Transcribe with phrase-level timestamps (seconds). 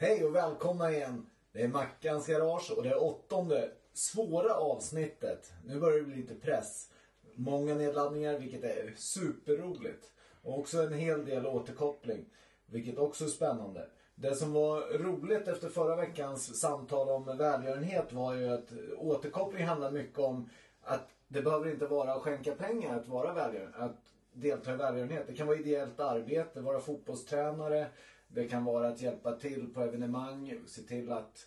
[0.00, 1.26] Hej och välkomna igen.
[1.52, 5.52] Det är Mackans garage och det är åttonde svåra avsnittet.
[5.64, 6.90] Nu börjar det bli lite press.
[7.34, 10.12] Många nedladdningar vilket är superroligt.
[10.42, 12.24] Och också en hel del återkoppling.
[12.66, 13.88] Vilket också är spännande.
[14.14, 19.90] Det som var roligt efter förra veckans samtal om välgörenhet var ju att återkoppling handlar
[19.90, 20.50] mycket om
[20.82, 23.78] att det behöver inte vara att skänka pengar att vara välgörande.
[23.78, 24.00] Att
[24.32, 25.26] delta i välgörenhet.
[25.26, 27.86] Det kan vara ideellt arbete, vara fotbollstränare.
[28.28, 31.46] Det kan vara att hjälpa till på evenemang, se till att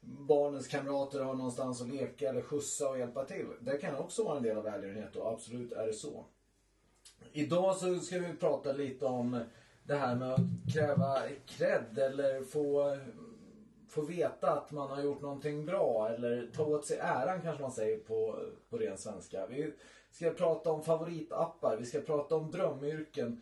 [0.00, 3.46] barnens kamrater har någonstans att leka eller skjutsa och hjälpa till.
[3.60, 6.24] Det kan också vara en del av välgörenhet och absolut är det så.
[7.32, 9.40] Idag så ska vi prata lite om
[9.84, 12.98] det här med att kräva cred eller få,
[13.88, 17.72] få veta att man har gjort någonting bra eller ta åt sig äran kanske man
[17.72, 18.38] säger på,
[18.70, 19.46] på ren svenska.
[19.46, 19.72] Vi
[20.10, 23.40] ska prata om favoritappar, vi ska prata om drömyrken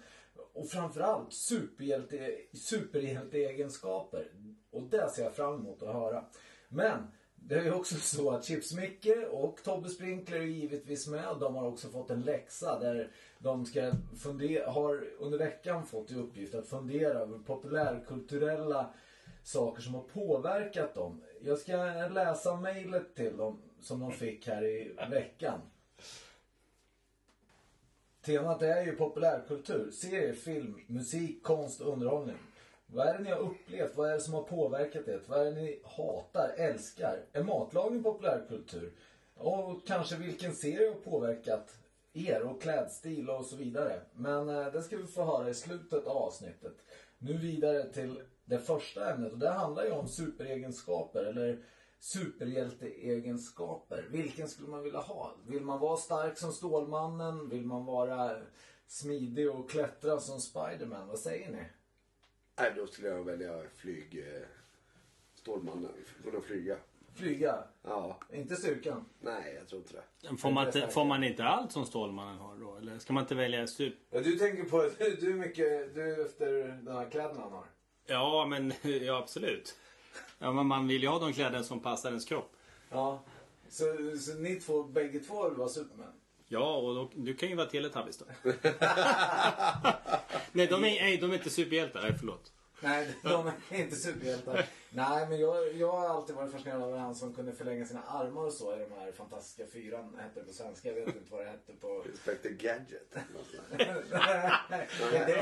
[0.52, 4.32] och framförallt superhjälte, superhjälteegenskaper.
[4.70, 6.24] Och det ser jag fram emot att höra.
[6.68, 6.98] Men
[7.34, 11.36] det är ju också så att Chips-Micke och Tobbe Sprinkler är givetvis med.
[11.40, 16.14] De har också fått en läxa där de ska fundera, har under veckan fått i
[16.14, 18.94] uppgift att fundera över populärkulturella
[19.44, 21.22] saker som har påverkat dem.
[21.40, 21.76] Jag ska
[22.10, 25.60] läsa mejlet till dem som de fick här i veckan.
[28.24, 29.90] Temat är ju populärkultur.
[29.90, 32.36] Serier, film, musik, konst och underhållning.
[32.86, 33.96] Vad är det ni har upplevt?
[33.96, 35.20] Vad är det som har påverkat er?
[35.26, 37.20] Vad är det ni hatar, älskar?
[37.32, 38.92] Är matlagning populärkultur?
[39.34, 41.76] Och kanske vilken serie har påverkat
[42.12, 44.00] er och klädstil och så vidare.
[44.14, 46.74] Men eh, det ska vi få höra i slutet av avsnittet.
[47.18, 51.58] Nu vidare till det första ämnet och det handlar ju om superegenskaper eller
[52.02, 54.04] superhjälteegenskaper.
[54.10, 55.34] Vilken skulle man vilja ha?
[55.46, 57.48] Vill man vara stark som Stålmannen?
[57.48, 58.36] Vill man vara
[58.86, 61.08] smidig och klättra som Spiderman?
[61.08, 61.62] Vad säger ni?
[62.58, 64.18] Nej, då skulle jag välja flyg...
[64.18, 64.24] Eh,
[65.34, 65.90] Stålmannen.
[66.24, 66.76] Kunna flyga.
[67.14, 67.64] Flyga?
[67.82, 68.20] Ja.
[68.32, 69.04] Inte styrkan?
[69.20, 70.36] Nej, jag tror inte det.
[70.36, 72.76] Får man, inte, får man inte allt som Stålmannen har då?
[72.76, 73.94] Eller ska man inte välja stup?
[74.10, 74.90] Ja, du tänker på...
[74.98, 75.94] Du, du är mycket...
[75.94, 77.66] Du är efter de här kläderna han har.
[78.06, 79.76] Ja, men ja, absolut.
[80.38, 82.56] Ja, men man vill ju ha de kläder som passar ens kropp.
[82.90, 83.22] Ja.
[83.68, 83.84] Så,
[84.18, 86.12] så ni två, bägge två vill vara Superman?
[86.48, 88.24] Ja, och då, du kan ju vara Teletubbies då.
[90.52, 92.02] nej, de är, nej, de är inte superhjältar.
[92.02, 92.52] Nej, förlåt.
[92.82, 94.66] Nej, de är inte superhjältar.
[94.90, 98.42] Nej, men jag, jag har alltid varit fascinerad av han som kunde förlänga sina armar
[98.42, 100.16] och så i de här fantastiska fyran.
[100.18, 100.88] Hette det på svenska.
[100.88, 102.04] Jag vet inte vad det hette på...
[102.10, 103.16] Inspector Gadget.
[104.70, 104.88] Nej,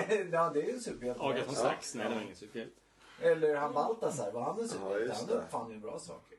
[0.08, 1.22] det, ja, det är ju en superhjälte.
[1.22, 1.94] Aga von Sax.
[1.94, 2.81] Nej, det var ingen superhjälte.
[3.20, 5.04] Eller han Baltasar, var han en Ja, superhjälte?
[5.06, 5.34] just han det.
[5.34, 6.38] uppfann ju bra saker.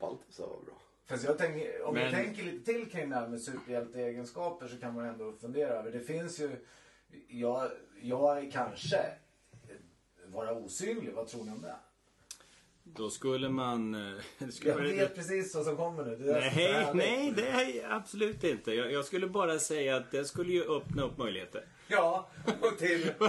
[0.00, 0.74] Baltasar var bra.
[1.06, 4.94] Fast jag tänker, om Men- tänker lite till kring det här med superhjälteegenskaper så kan
[4.94, 5.90] man ändå fundera över.
[5.90, 6.50] Det finns ju,
[7.28, 7.70] jag,
[8.02, 9.06] jag är kanske
[10.26, 11.12] vara osynlig.
[11.12, 11.76] Vad tror ni om det?
[12.84, 13.94] Då skulle man...
[13.94, 16.16] eh, det skulle Jag vara- vet precis vad som kommer nu.
[16.16, 16.94] Det är så Nej, härligt.
[16.96, 17.48] nej, det
[17.80, 18.72] är absolut inte.
[18.72, 21.64] Jag, jag skulle bara säga att det skulle ju öppna upp möjligheter.
[21.88, 22.28] Ja,
[22.60, 23.10] och till...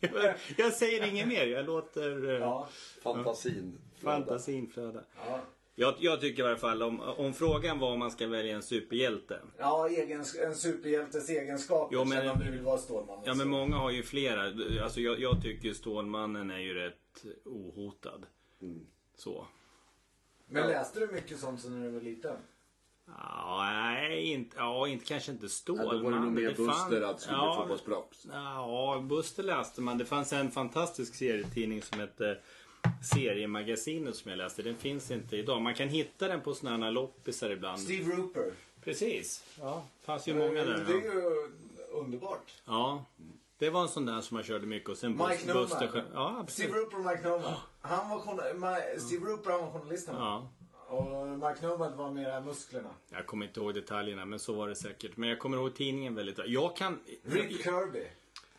[0.00, 1.46] Jag, jag säger inget mer.
[1.46, 2.68] Jag låter eh, Ja,
[3.02, 3.78] Fantasin.
[4.02, 5.04] fantasin flöda.
[5.26, 5.40] ja.
[5.74, 8.62] Jag, jag tycker i alla fall om, om frågan var om man ska välja en
[8.62, 9.40] superhjälte.
[9.58, 11.96] ja egen, en superhjältes egenskaper.
[11.96, 13.22] Jo, men- om du vill vara Stålmannen.
[13.26, 14.42] Ja men många har ju flera.
[14.84, 18.26] Alltså jag, jag tycker Stålmannen är ju rätt ohotad.
[19.16, 19.46] Så.
[20.46, 22.36] men läste du mycket sånt sen när du var liten?
[23.06, 25.98] Ja, nej, inte, ja, inte, kanske inte Ja, Stålmannen.
[25.98, 28.26] då var det nog mer Buster att skulle ja, fotbollsproffs.
[28.32, 29.98] Ja, Buster läste man.
[29.98, 32.38] Det fanns en fantastisk serietidning som hette
[33.14, 34.62] Seriemagasinet som jag läste.
[34.62, 35.62] Den finns inte idag.
[35.62, 37.80] Man kan hitta den på sådana här loppisar ibland.
[37.80, 38.52] Steve Rooper.
[38.84, 39.44] Precis.
[39.60, 40.84] Ja, fanns ju många där.
[40.86, 41.12] Det är Ja.
[41.14, 41.48] ju
[41.92, 42.52] underbart.
[42.64, 43.04] ja.
[43.58, 45.52] Det var en sån där som man körde mycket och sen Mike.
[45.52, 46.04] Buster själv.
[46.14, 46.50] Ja, absolut.
[46.70, 47.52] Steve Rooper och Mike Noman.
[47.80, 50.14] Han var Steve Rooper han var journalisten.
[50.18, 50.48] Ja.
[50.90, 52.90] Och Noman var mera musklerna.
[53.10, 55.16] Jag kommer inte ihåg detaljerna men så var det säkert.
[55.16, 56.46] Men jag kommer ihåg tidningen väldigt bra.
[56.46, 56.98] Jag kan...
[57.22, 58.06] Rick Kirby.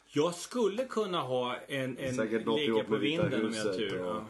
[0.07, 4.05] Jag skulle kunna ha en, en ligga på vinden om jag har tur.
[4.05, 4.23] och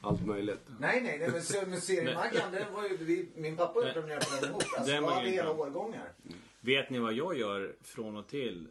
[0.00, 0.60] allt möjligt.
[0.80, 4.40] Nej, nej, nej men, men seriemaggan, den var ju, vi, min pappa gjorde premiär på
[4.40, 4.62] den ihop.
[4.76, 6.12] Alltså, Den var hade hela årgångar.
[6.60, 8.68] Vet ni vad jag gör från och till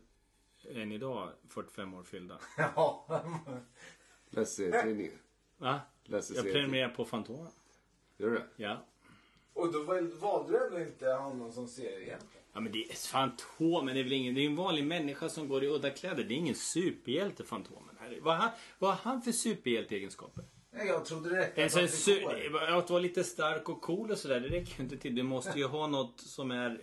[0.73, 2.39] än idag, 45 år fyllda?
[2.57, 3.21] Ja.
[4.29, 5.13] Läs serietidningen.
[5.57, 5.79] Va?
[6.03, 7.51] Läser Jag prenumererar på Fantomen.
[8.17, 8.45] Gör du det?
[8.55, 8.85] Ja.
[9.53, 9.83] Och då
[10.19, 12.25] valde du ändå inte honom som seriehjälte?
[12.53, 14.35] Ja men det är Fantomen, det är väl ingen...
[14.35, 16.23] Det är en vanlig människa som går i udda kläder.
[16.23, 17.95] Det är ingen superhjälte Fantomen.
[18.21, 20.43] Vad har han, vad har han för superhjälteegenskaper?
[20.71, 24.47] Jag trodde det räckte En att att vara lite stark och cool och sådär, det
[24.47, 25.15] räcker ju inte till.
[25.15, 26.81] Du måste ju ha något som är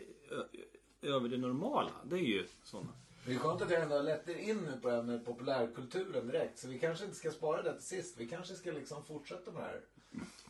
[1.02, 1.90] över det normala.
[2.04, 2.92] Det är ju sådana.
[3.26, 6.58] Det är skönt att jag ändå er in nu på det här med populärkulturen direkt.
[6.58, 8.20] Så vi kanske inte ska spara det till sist.
[8.20, 9.80] Vi kanske ska liksom fortsätta med det här.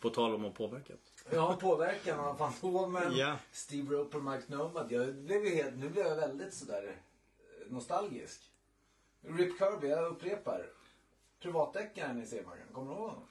[0.03, 0.93] På tal om att påverka.
[1.31, 3.39] Ja, påverkan av Fantomen, Ja.
[3.53, 4.93] Steve Roper, Mike Nomad.
[4.93, 8.43] Jag blev ju helt, nu blev jag väldigt sådär eh, nostalgisk.
[9.21, 10.67] Rip Kirby, jag upprepar.
[11.43, 13.27] Privatdeckaren i serien kommer du ihåg honom?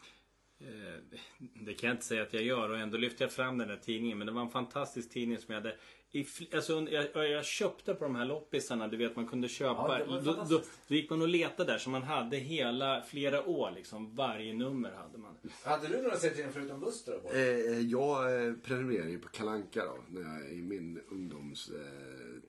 [0.59, 1.17] Eh,
[1.65, 3.77] Det kan jag inte säga att jag gör och ändå lyfter jag fram den där
[3.77, 4.17] tidningen.
[4.17, 5.77] Men det var en fantastisk tidning som jag hade
[6.13, 9.99] i, alltså, jag, jag köpte på de här loppisarna, du vet man kunde köpa.
[9.99, 13.71] Ja, då, då, då gick man och letade där så man hade hela, flera år
[13.71, 14.15] liksom.
[14.15, 15.37] Varje nummer hade man.
[15.63, 17.11] Hade du några serietidningar förutom Buster?
[17.11, 17.31] då, Boy?
[17.41, 21.75] Eh, jag eh, prenumererade ju på Kalanka då, när jag, i min ungdomstid.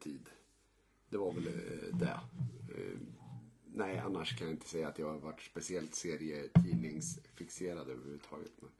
[0.07, 0.33] Eh,
[1.09, 2.21] det var väl eh, det.
[2.77, 2.99] Eh,
[3.75, 8.53] nej, annars kan jag inte säga att jag har varit speciellt serietidningsfixerad överhuvudtaget.
[8.61, 8.71] Men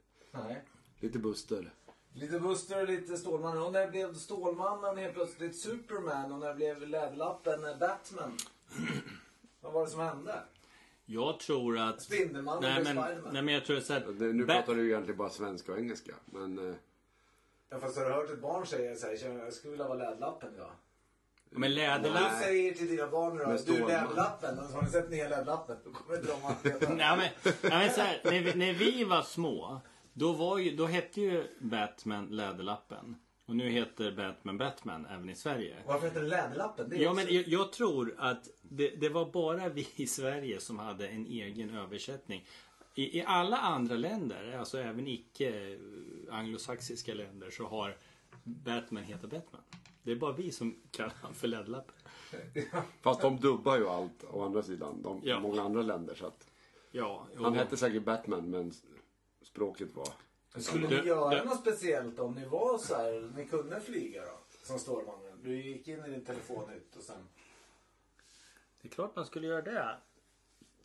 [0.43, 0.63] Nej.
[0.99, 1.73] lite Buster.
[2.13, 3.63] Lite Buster och lite Stålmannen.
[3.63, 8.37] Och när blev Stålmannen helt plötsligt Superman och när blev Läderlappen Batman?
[9.61, 10.35] Vad var det som hände?
[11.05, 12.01] Jag tror att...
[12.01, 13.33] Spindelmannen Nej blev men, Spiderman.
[13.33, 15.71] nej men jag tror så här, Det- Nu Bat- pratar du ju egentligen bara svenska
[15.71, 16.13] och engelska.
[16.25, 16.75] Men eh,
[17.69, 19.97] Ja, fast har du hört ett barn säga så här, "Tjena, jag skulle vilja vara
[19.97, 20.71] Läderlappen idag.
[21.49, 22.31] Men Om Läderlapp...
[22.39, 23.79] du säger till dina barn nu då, du.
[23.79, 25.77] Läderlappen, har ni sett nya Läderlappen?
[25.83, 26.89] Då kommer inte de att veta.
[26.93, 27.53] Nej men, nej,
[27.85, 29.81] men så här, när, vi, när vi var små.
[30.13, 33.15] Då, var ju, då hette ju Batman Läderlappen.
[33.45, 35.75] Och nu heter Batman Batman även i Sverige.
[35.87, 36.89] Varför heter det Läderlappen?
[36.89, 40.59] Det Ja också- men jag, jag tror att det, det var bara vi i Sverige
[40.59, 42.45] som hade en egen översättning.
[42.95, 45.79] I, I alla andra länder, alltså även icke eh,
[46.35, 47.97] anglosaxiska länder, så har
[48.43, 49.61] Batman hetat Batman.
[50.03, 51.95] Det är bara vi som kallar han för Läderlappen.
[53.01, 55.01] fast de dubbar ju allt å andra sidan.
[55.01, 55.39] De, Ja.
[55.39, 56.15] Många andra länder.
[56.15, 56.47] Så att,
[56.91, 58.71] Ja, han och- hette säkert Batman men
[59.45, 60.07] språket var...
[60.61, 64.39] Skulle Du- ni göra något speciellt om ni var så här, ni kunde flyga då?
[64.63, 65.39] Som Stålmannen.
[65.43, 67.27] Du gick in i din telefonhytt och sen...
[68.81, 69.97] Det är klart man skulle göra det.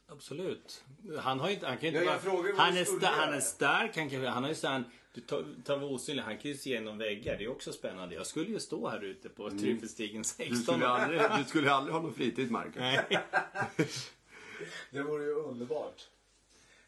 [0.07, 0.85] Absolut.
[1.19, 2.81] Han har ju inte, han kan ju inte Ja, jag vara- frågar vad han, du
[2.81, 4.85] är sta, han är stark, han, kan, han har ju så han,
[5.15, 7.37] du tar, tar osynlig, han kan ju se genom väggar.
[7.39, 8.15] Det är också spännande.
[8.15, 10.57] Jag skulle ju stå här ute på Tryffelstigen 16.
[10.57, 12.77] Du skulle, aldrig, du skulle aldrig ha någon fritid Marcus.
[12.77, 13.07] Nej.
[14.91, 16.09] Det vore ju underbart.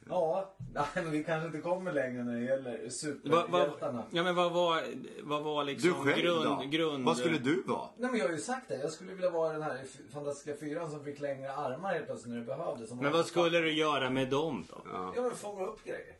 [0.08, 3.92] Ja, nej, men vi kanske inte kommer längre när det gäller superhjältarna.
[3.92, 4.82] vad, ja men vad var,
[5.22, 6.64] vad var liksom Du själv grund, då?
[6.70, 7.04] grund...
[7.04, 7.88] Vad skulle du vara?
[7.96, 8.76] Nej men jag har ju sagt det.
[8.76, 12.40] Jag skulle vilja vara den här fantastiska fyran som fick längre armar helt plötsligt när
[12.40, 12.90] det behövdes.
[12.92, 14.82] Men vad skulle du göra med dem då?
[14.92, 16.16] Ja, Ja men fånga upp grejer.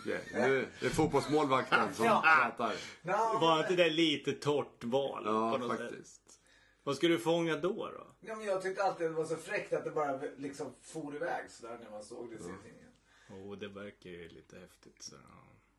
[0.00, 0.20] okej.
[0.34, 2.22] Nu är det fotbollsmålvakten som Ja.
[2.56, 2.74] pratar.
[3.02, 5.22] Ja, Var inte det lite torrt val?
[5.26, 5.80] Ja, något sätt?
[5.80, 6.18] faktiskt.
[6.84, 7.68] Vad skulle du fånga då?
[7.98, 8.06] då?
[8.20, 11.50] ja, men jag tyckte alltid det var så fräckt att det bara liksom for iväg
[11.50, 12.81] sådär när man såg det i serietidningen.
[13.32, 15.02] Oh, det verkar ju lite häftigt.
[15.02, 15.16] Så.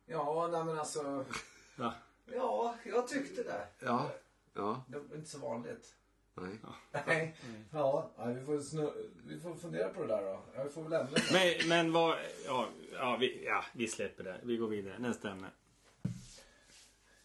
[0.06, 1.24] Ja, nej men alltså.
[1.78, 1.94] Ja.
[2.32, 3.66] Ja, jag tyckte det.
[3.78, 4.10] Ja,
[4.54, 5.94] ja, Det var inte så vanligt.
[6.34, 6.58] nej.
[7.06, 7.36] Nej.
[7.72, 10.40] Ja, vi, får snu- vi får fundera på det där då.
[10.56, 11.16] Ja, vi får väl ändra.
[11.32, 12.18] Men, men vad...
[12.46, 14.40] Ja, ja, vi, ja, vi släpper det.
[14.42, 14.98] Vi går vidare.
[14.98, 15.50] Nästa ämne.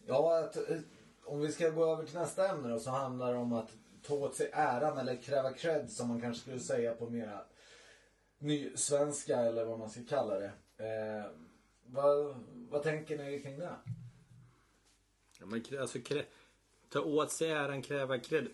[0.06, 0.78] Ja, eh,
[1.24, 3.70] om vi ska gå över till nästa ämne då så handlar det om att
[4.02, 7.44] ta åt sig äran eller kräva cred som man kanske skulle säga på mera
[8.40, 10.52] nysvenska eller vad man ska kalla det.
[10.76, 11.30] Eh,
[11.86, 12.34] vad,
[12.70, 13.76] vad tänker ni kring det?
[15.40, 16.24] Ja, men, alltså, krä,
[16.88, 18.48] ta åt sig äran, kräva cred.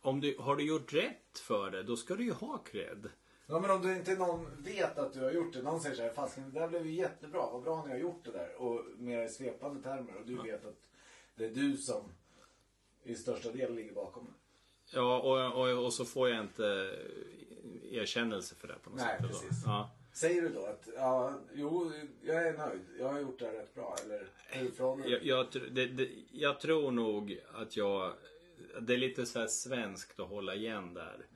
[0.00, 3.10] Om du, har du gjort rätt för det, då ska du ju ha cred.
[3.46, 5.62] Ja men om du inte någon vet att du har gjort det.
[5.62, 7.50] Någon säger så här, fast det där blev ju jättebra.
[7.52, 8.54] Vad bra ni har gjort det där.
[8.56, 10.16] Och mer i svepande termer.
[10.16, 10.90] Och du vet att
[11.34, 12.02] det är du som
[13.02, 14.32] i största del ligger bakom det.
[14.96, 16.98] Ja, och, och, och så får jag inte
[17.90, 19.26] erkännelse för det på något Nej, sätt.
[19.28, 19.62] precis.
[19.66, 19.90] Ja.
[20.12, 21.92] Säger du då att ja, jo,
[22.22, 22.80] jag är nöjd.
[22.98, 23.96] Jag har gjort det här rätt bra.
[24.04, 28.12] Eller hur Jag, jag, det, det, jag tror nog att jag...
[28.80, 31.26] Det är lite så här svenskt att hålla igen där.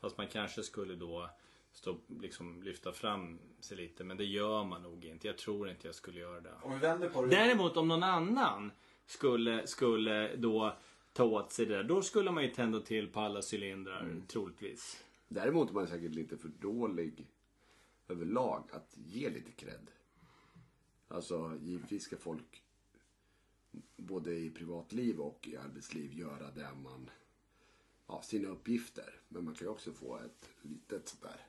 [0.00, 1.30] Fast man kanske skulle då
[1.72, 4.04] stå, liksom, lyfta fram sig lite.
[4.04, 5.26] Men det gör man nog inte.
[5.26, 6.52] Jag tror inte jag skulle göra det.
[6.62, 7.28] Om vi vänder på det.
[7.28, 8.72] Däremot om någon annan
[9.06, 10.76] skulle, skulle då
[11.12, 11.84] ta åt sig det där.
[11.84, 15.04] Då skulle man ju tända till på alla cylindrar troligtvis.
[15.34, 17.26] Däremot är man säkert lite för dålig
[18.08, 19.90] överlag att ge lite cred.
[21.08, 22.62] Alltså givetvis ska folk
[23.96, 27.10] både i privatliv och i arbetsliv göra det man,
[28.06, 29.20] ja, sina uppgifter.
[29.28, 31.46] Men man kan ju också få ett litet sådär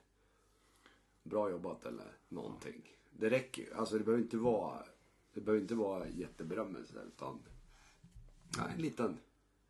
[1.24, 2.98] bra jobbat eller någonting.
[3.12, 3.74] Det räcker ju.
[3.74, 4.86] Alltså det behöver inte vara,
[5.34, 7.40] det behöver inte vara jätteberömmelse utan
[8.58, 9.18] nej, en liten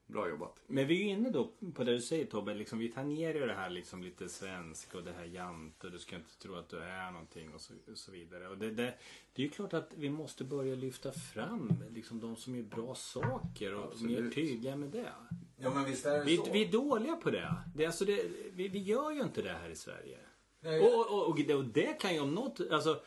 [0.07, 0.61] bra jobbat.
[0.67, 2.53] Men vi är ju inne då på det du säger Tobbe.
[2.53, 5.99] Liksom, vi tangerar ju det här liksom lite svensk och det här jant och du
[5.99, 8.47] ska inte tro att du är någonting och så, och så vidare.
[8.47, 8.93] Och det, det,
[9.33, 12.95] det är ju klart att vi måste börja lyfta fram liksom, de som gör bra
[12.95, 14.23] saker och Absolut.
[14.23, 15.11] mer tydliga med det.
[15.57, 16.51] Ja men visst är det Vi, så.
[16.51, 17.55] vi är dåliga på det.
[17.75, 20.17] det, alltså det vi, vi gör ju inte det här i Sverige.
[20.59, 23.01] Nej, Och, och, och, och, det, och det kan ju om något, alltså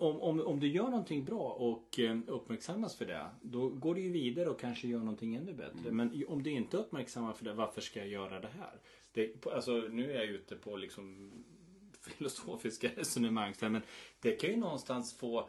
[0.00, 4.00] om, om, om du gör någonting bra och eh, uppmärksammas för det, då går du
[4.00, 5.90] ju vidare och kanske gör någonting ännu bättre.
[5.92, 8.80] Men om du inte uppmärksammar för det, varför ska jag göra det här?
[9.12, 11.32] Det, alltså, nu är jag ute på liksom
[12.00, 13.82] filosofiska resonemang, men
[14.20, 15.48] det kan ju någonstans få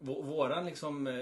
[0.00, 1.14] vå- Våran liksom eh,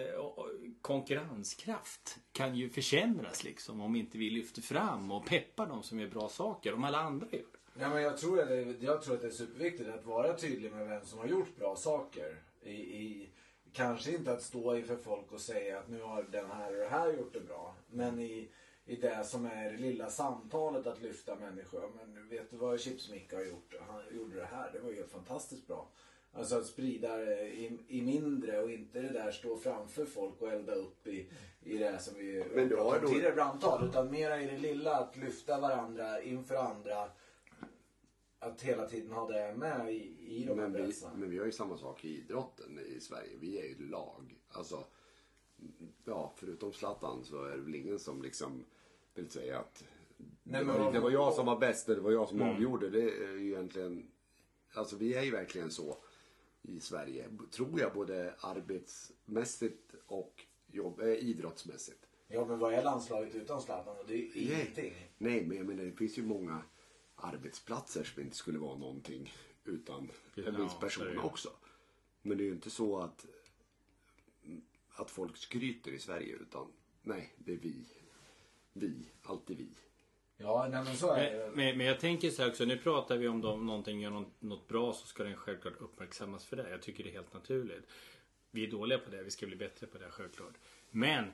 [0.81, 6.09] konkurrenskraft kan ju försämras liksom om inte vi lyfter fram och peppar de som gör
[6.09, 6.75] bra saker.
[6.75, 7.43] Om alla andra gör.
[7.79, 10.73] Ja, men jag, tror att det, jag tror att det är superviktigt att vara tydlig
[10.73, 12.37] med vem som har gjort bra saker.
[12.65, 13.29] I, i,
[13.73, 16.89] kanske inte att stå inför folk och säga att nu har den här och det
[16.89, 17.75] här gjort det bra.
[17.91, 18.49] Men i,
[18.87, 21.91] i det som är det lilla samtalet att lyfta människor.
[21.97, 23.75] Men vet du vad Chips-Micke har gjort?
[23.89, 24.73] Han gjorde det här.
[24.73, 25.89] Det var ju helt fantastiskt bra.
[26.37, 30.53] Alltså att sprida det i, i mindre och inte det där stå framför folk och
[30.53, 31.29] elda upp i,
[31.63, 33.89] i det som vi Men du har pratade om tidigare brandtal.
[33.89, 37.09] Utan mera i det lilla att lyfta varandra inför andra
[38.45, 41.15] att hela tiden ha det med i, i de här Men vi, berättelserna.
[41.17, 43.37] men vi har ju samma sak i idrotten i Sverige.
[43.41, 44.39] Vi är ju ett lag.
[44.49, 44.85] Alltså,
[46.05, 48.65] ja, förutom Zlatan så är det väl ingen som liksom
[49.15, 49.85] vill säga att
[50.43, 52.91] Nej, det, var, det var jag som var bäst, det var jag som avgjorde.
[52.91, 54.11] Det är ju egentligen,
[54.75, 55.97] alltså vi är ju verkligen så
[56.63, 57.29] i Sverige.
[57.51, 62.07] Tror jag både arbetsmässigt och jobb, eh, idrottsmässigt.
[62.29, 63.97] Ja men vad är landslaget utan Zlatan?
[63.99, 64.95] Och Det är ingenting.
[65.19, 66.63] Nej, men jag menar det finns ju många
[67.25, 69.33] arbetsplatser som inte skulle vara någonting
[69.65, 71.19] utan en Ja, viss så är person det ju.
[71.19, 71.51] också.
[72.23, 73.27] Men det är ju inte så att,
[74.91, 77.85] att folk skryter i Sverige utan nej, det är vi.
[78.73, 79.69] Vi, alltid vi.
[80.37, 81.47] Ja nej men så är det.
[81.47, 84.11] Men, men, men jag tänker så här också, nu pratar vi om de, någonting gör
[84.11, 86.71] något, något bra så ska den självklart uppmärksammas för det.
[86.71, 87.87] Jag tycker det är helt naturligt.
[88.51, 90.55] Vi är dåliga på det, vi ska bli bättre på det självklart.
[90.91, 91.33] Men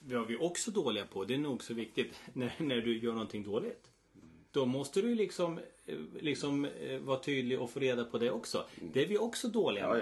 [0.00, 3.12] vad vi är också dåliga på, det är nog så viktigt, när, när du gör
[3.12, 3.90] någonting dåligt.
[4.56, 8.30] Då måste du ju liksom, eh, liksom eh, vara tydlig och få reda på det
[8.30, 8.66] också.
[8.92, 10.00] Det är vi också dåliga Ja, med.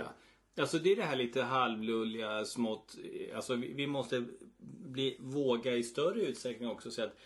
[0.55, 0.63] ja.
[0.63, 2.97] Alltså det är det här lite halvlulliga, smått.
[3.29, 4.25] eh, Alltså vi, vi måste
[4.85, 7.17] bli, våga i större utsträckning också säga att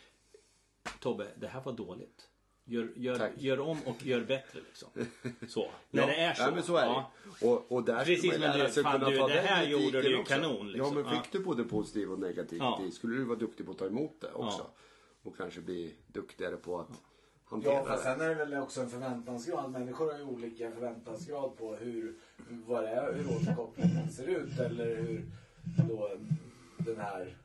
[1.00, 2.28] Tobbe, det här var dåligt.
[2.64, 4.88] Gör, gör, gör om och gör bättre liksom.
[5.48, 5.70] Så.
[5.90, 6.42] När det är så.
[6.42, 7.12] Ja, men så är ja.
[7.40, 7.46] det.
[7.46, 10.02] Och, och där Precis, ska man lära du, sig kunna du, ta det här gjorde
[10.02, 10.34] du ju också.
[10.34, 10.96] kanon, liksom.
[10.96, 11.22] Ja, men Ja.
[11.22, 12.76] fick du både positiv och negativ Ja.
[12.76, 14.58] kritik skulle du vara duktig på att ta emot det också.
[14.58, 14.74] Ja.
[15.22, 16.88] Och kanske bli duktigare på att
[17.50, 19.70] hantera Ja fast sen är det väl också en förväntansgrad.
[19.70, 22.14] Människor har ju olika förväntansgrad på hur,
[22.48, 24.58] vad det är, hur återkopplingen ser ut.
[24.58, 25.22] Eller hur
[25.88, 26.10] då
[26.78, 27.36] den här,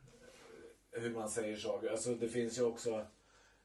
[0.91, 1.89] hur man säger saker.
[1.89, 3.05] Alltså det finns ju också,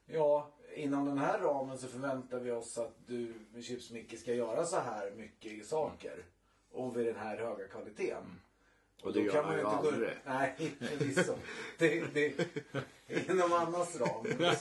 [0.05, 4.33] ja inom den här ramen så förväntar vi oss att du med Chips Micke ska
[4.33, 6.25] göra så här mycket saker.
[6.71, 8.39] Och vid den här höga kvaliteten.
[9.03, 10.09] Och det då gör kan han ju inte gå- aldrig.
[10.25, 11.33] Nej, förvisso.
[11.77, 12.33] Det, det,
[13.29, 14.25] inom Annas ram.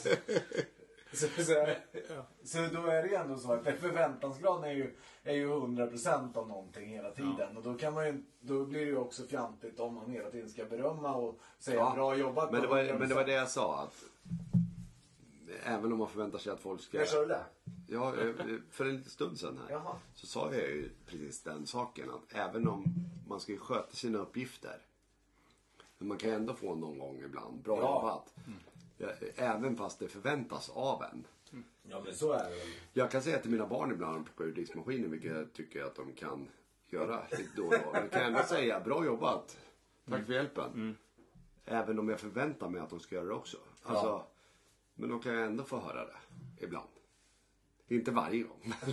[1.12, 1.66] Så, så,
[2.44, 6.48] så då är det ju ändå så att förväntansgraden är ju, är ju 100% av
[6.48, 7.56] någonting hela tiden.
[7.56, 10.48] Och då, kan man ju, då blir det ju också fjantigt om man hela tiden
[10.50, 12.52] ska berömma och säga Ja, bra jobbat.
[12.52, 12.98] Men det, var, 100%.
[12.98, 13.82] men det var det jag sa.
[13.82, 14.04] Att
[15.64, 16.98] även om man förväntar sig att folk ska...
[16.98, 17.44] När sa du det?
[17.86, 18.34] Ja, eh,
[18.70, 19.70] för en liten stund sedan här.
[19.74, 19.96] Jaha.
[20.14, 22.10] Så sa jag ju precis den saken.
[22.10, 22.84] Att även om
[23.28, 24.78] man ska ju sköta sina uppgifter.
[25.98, 27.62] Men man kan ju ändå få någon gång ibland.
[27.62, 27.82] Bra Ja.
[27.82, 28.32] jobbat.
[28.34, 28.52] Ja,
[29.36, 31.24] Även fast det förväntas av en.
[31.90, 32.56] Ja men så är det.
[32.92, 36.48] Jag kan säga till mina barn ibland ur diskmaskinen, vilket jag tycker att de kan
[36.86, 37.92] göra lite då och då.
[37.92, 39.58] Men kan ändå säga, bra jobbat.
[40.10, 40.96] Tack för hjälpen.
[41.64, 43.56] Även om jag förväntar mig att de ska göra det också.
[43.82, 44.28] Alltså, Ja.
[44.94, 46.16] Men då kan jag ändå få höra det.
[46.64, 46.88] Ibland.
[47.88, 48.74] Inte varje gång.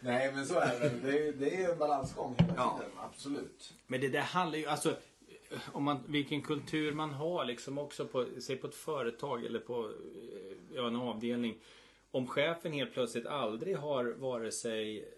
[0.00, 0.88] Nej men så är det.
[1.02, 2.78] Det är, det är en balansgång hela Ja.
[2.78, 2.92] tiden.
[2.98, 3.74] Absolut.
[3.86, 4.96] Men det där handlar ju, alltså
[5.72, 9.84] om man, vilken kultur man har liksom också på, säg på ett företag eller på
[9.84, 11.58] eh, ja, en avdelning.
[12.10, 15.08] Om chefen helt plötsligt aldrig har vare sig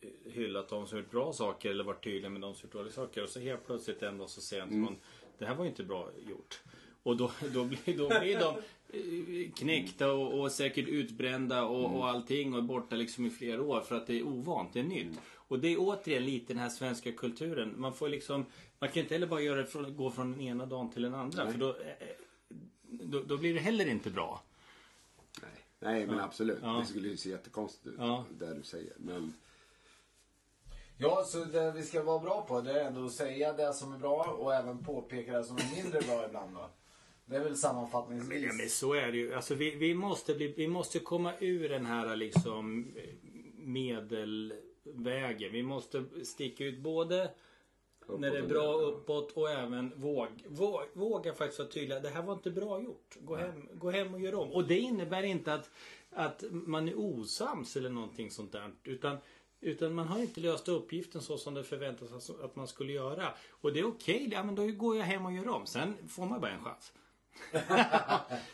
[0.00, 2.92] eh, hyllat de som gjort bra saker eller varit tydlig med de som gjort dåliga
[2.92, 4.96] saker och så helt plötsligt ändå så säger han till någon
[5.38, 6.60] Det här var ju inte bra gjort.
[7.02, 8.54] Och då, då, blir, då blir de
[8.98, 13.80] eh, knäckta och, och säkert utbrända och, och allting och borta liksom i flera år
[13.80, 15.20] för att det är ovant, det är nytt.
[15.48, 17.74] Och det är återigen lite den här svenska kulturen.
[17.76, 18.46] Man får liksom
[18.78, 21.14] Man kan inte heller bara göra det från, gå från den ena dagen till den
[21.14, 22.08] andra för då, eh,
[22.82, 24.42] då, då blir det heller inte bra.
[25.42, 26.58] Nej, Nej men absolut.
[26.62, 26.78] Ja.
[26.80, 27.94] Det skulle ju se jättekonstigt ut.
[27.98, 28.24] Ja.
[28.38, 28.92] Där du säger.
[28.96, 29.34] Men
[30.98, 33.92] Ja, så det vi ska vara bra på det är ändå att säga det som
[33.92, 36.70] är bra och även påpeka det som är mindre bra ibland då.
[37.26, 38.44] Det är väl sammanfattningsvis.
[38.44, 39.34] Ja, men så är det ju.
[39.34, 43.02] Alltså, vi, vi, måste bli, vi måste komma ur den här liksom eh,
[44.84, 45.52] medelvägen.
[45.52, 47.30] Vi måste sticka ut både
[48.06, 52.00] Uppåt när det är bra uppåt och även våg, våg, våga faktiskt vara tydliga.
[52.00, 53.16] Det här var inte bra gjort.
[53.20, 54.52] Gå hem, gå hem och gör om.
[54.52, 55.70] Och det innebär inte att,
[56.10, 58.70] att man är osams eller någonting sånt där.
[58.84, 59.16] Utan,
[59.60, 63.28] utan man har inte löst uppgiften så som det förväntas att man skulle göra.
[63.50, 64.28] Och det är okej.
[64.32, 65.66] Ja, men då går jag hem och gör om.
[65.66, 66.92] Sen får man bara en chans.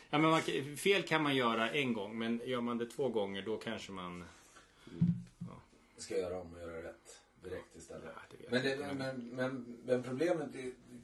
[0.09, 0.41] ja, men man,
[0.77, 2.17] fel kan man göra en gång.
[2.17, 4.23] Men gör man det två gånger då kanske man...
[6.01, 8.09] Ska göra om och göra rätt direkt istället.
[8.15, 10.49] Ja, det men, det, men, men, men problemet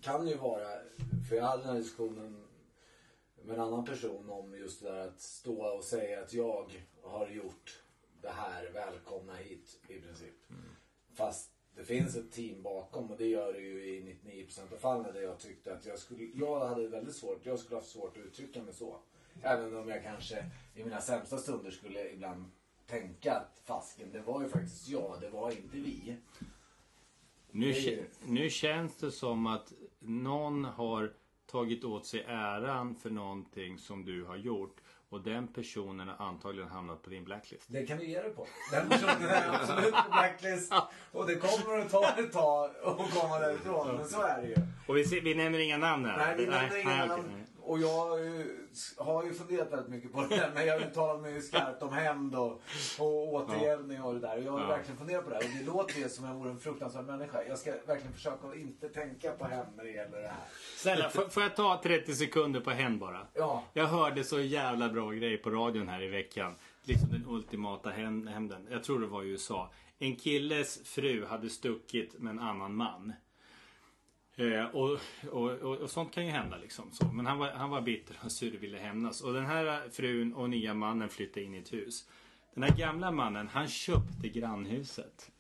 [0.02, 0.68] kan ju vara,
[1.30, 2.48] för jag hade den här diskussionen
[3.44, 6.72] med en annan person om just det där att stå och säga att jag
[7.04, 7.84] har gjort
[8.22, 10.36] det här, välkomna hit i princip.
[11.14, 15.14] Fast det finns ett team bakom och det gör det ju i 99% av fallen
[15.14, 18.24] där jag tyckte att jag skulle, jag hade väldigt svårt, jag skulle haft svårt att
[18.26, 19.00] uttrycka mig så.
[19.42, 22.46] Även om jag kanske i mina sämsta stunder skulle ibland
[22.88, 26.18] tänka att fasken, det var ju faktiskt jag, det var inte vi.
[27.52, 31.14] Nu, ju- nu känns det som att någon har
[31.52, 34.78] tagit åt sig äran för någonting som du har gjort.
[35.10, 37.64] Och den personen har antagligen hamnat på din blacklist.
[37.68, 38.48] Det kan vi ge det på.
[38.72, 40.74] Den personen är absolut på blacklist.
[41.12, 43.96] Och det kommer att ta ett tag att komma därifrån.
[43.96, 44.56] Men så är det ju.
[44.88, 46.18] Och vi, ser, vi nämner inga namn här.
[46.18, 47.44] Nej, vi nämner inga namn.
[47.68, 48.46] Och jag eh,
[48.98, 50.52] har ju funderat väldigt mycket på det.
[50.56, 52.62] Men jag uttalar mig ju skarpt om hämnd och,
[53.00, 54.38] och återgäldning och det där.
[54.38, 54.68] Och jag har Ja.
[54.68, 55.44] verkligen funderat på det här.
[55.44, 57.44] Och det låter ju som jag vore en fruktansvärd människa.
[57.48, 60.38] Jag ska verkligen försöka att inte tänka på hämnd när det gäller det här.
[60.78, 63.28] Snälla, får, jag ta 30 sekunder på hen bara?
[63.34, 63.64] Ja.
[63.74, 66.56] Jag hörde så jävla bra grej på radion här i veckan.
[66.84, 68.68] Liksom den ultimata häm- hämnden.
[68.72, 69.72] Jag tror det var i USA.
[70.00, 73.14] En killes fru hade stuckit med en annan man.
[74.40, 75.00] Eh, och,
[75.32, 76.92] och, och, och sånt kan ju hända liksom.
[76.92, 77.06] Så.
[77.06, 79.22] Men han var, han var bitter och sur och ville hämnas.
[79.22, 82.10] Och den här eh, frun och nya mannen flyttade in i ett hus.
[82.54, 85.32] Den här gamla mannen, han köpte grannhuset.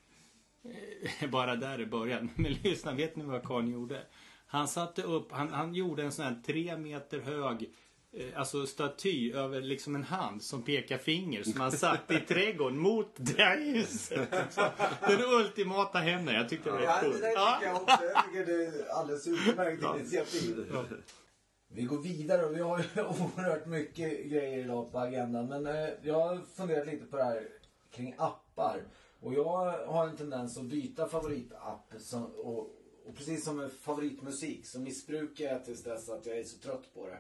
[1.21, 2.29] Eh, Bara där i början.
[2.35, 4.05] Men lyssna, vet ni vad karln gjorde?
[4.47, 7.69] Han satte upp, han, han gjorde en sån här tre meter hög
[8.35, 13.09] Alltså staty över liksom en hand som pekar finger som han satte i trädgården mot
[13.15, 14.31] det här huset.
[15.07, 16.35] Den ultimata hämnden.
[16.35, 17.21] Jag tyckte det var Ja, det coolt.
[17.35, 17.57] Ja.
[17.59, 18.05] tycker jag också.
[18.05, 20.65] Jag tycker det är alldeles utmärkt initiativ.
[21.69, 25.47] Vi går vidare och vi har ju oerhört mycket grejer idag på agendan.
[25.47, 27.47] Men eh, jag har funderat lite på det här
[27.91, 28.81] kring appar.
[29.19, 31.93] Och jag har en tendens att byta favoritapp.
[31.99, 32.59] Som, och,
[33.05, 36.93] och precis som med favoritmusik så missbrukar jag tills dess att jag är så trött
[36.93, 37.17] på det.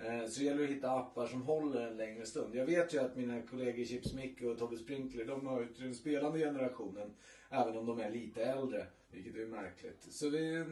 [0.00, 2.54] Eh, så det gäller att hitta appar som håller en längre stund.
[2.54, 5.84] Jag vet ju att mina kollegor Chips Micke och Tobbe Sprinkler, de hör ju till
[5.84, 7.10] den spelande generationen.
[7.50, 10.06] Även om de är lite äldre, vilket är märkligt.
[10.10, 10.64] Så vi,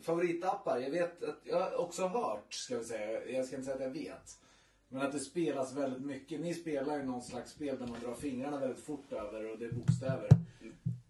[0.00, 3.76] favoritappar, jag vet att, jag har också hört, ska vi säga, jag ska inte säga
[3.76, 4.38] att jag vet.
[4.88, 6.40] Men att det spelas väldigt mycket.
[6.40, 9.64] Ni spelar ju någon slags spel där man drar fingrarna väldigt fort över och det
[9.64, 10.28] är bokstäver.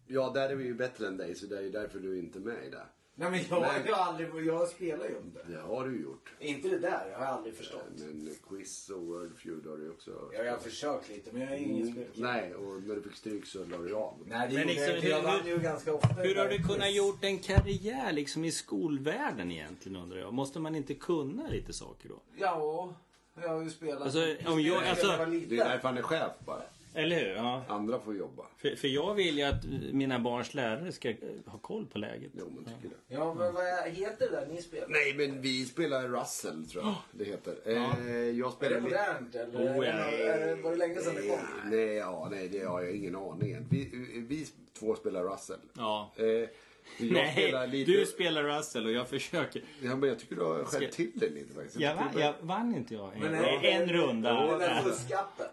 [0.06, 2.18] Ja, där är vi ju bättre än dig så det är ju därför du är
[2.18, 2.82] inte med i det.
[3.16, 5.42] Nej men jag, har aldrig, jag spelar ju inte.
[5.48, 6.32] Det har du gjort.
[6.38, 7.82] Inte det där, jag har aldrig förstått.
[7.98, 10.10] Men quiz och word feud har du också.
[10.32, 12.26] Ja, jag har försökt lite men jag är ingen Mm, spelkille.
[12.32, 14.14] Nej, och när du fick stryk så la du av.
[14.26, 15.08] Nej, det Men liksom, jag inte.
[15.08, 16.08] Jag hur- vann ju ganska ofta.
[16.14, 16.96] Hur har du kunnat quiz.
[16.96, 20.32] gjort en karriär liksom i skolvärlden egentligen undrar jag?
[20.32, 22.20] Måste man inte kunna lite saker då?
[22.36, 22.94] Ja,
[23.42, 24.02] jag har ju spelat.
[24.02, 26.62] Alltså, om jag- alltså- jag var Det är därför han är chef bara.
[26.94, 27.34] Eller hur?
[27.34, 27.64] Ja.
[27.68, 28.42] Andra får jobba.
[28.56, 32.30] För, för jag vill ju att mina barns lärare ska eh, ha koll på läget.
[32.38, 33.14] Jo, men tycker det.
[33.14, 34.88] Ja, men vad heter det där ni spelar?
[34.88, 37.56] Nej, men vi spelar Russell tror jag det heter.
[37.64, 38.96] Eh, jag Är spelar det lite...
[38.96, 39.58] modernt eller?
[39.58, 39.92] Oh, ja.
[39.92, 41.38] är det, är det, var det länge sedan det kom?
[41.70, 43.66] Nej, ja, nej, det har jag ingen aning.
[43.70, 43.90] Vi,
[44.28, 44.46] vi
[44.78, 45.58] två spelar Russell.
[45.72, 46.12] Ja.
[46.16, 47.90] Eh, jag Nej, spelar lite...
[47.90, 49.62] du spelar Russell och jag försöker.
[49.82, 51.80] Ja, men jag tycker du har skällt till dig lite faktiskt.
[51.80, 54.46] Jag, tycker va, jag vann inte jag en, Men en, runda.
[54.46, 55.46] Den där fuskappen.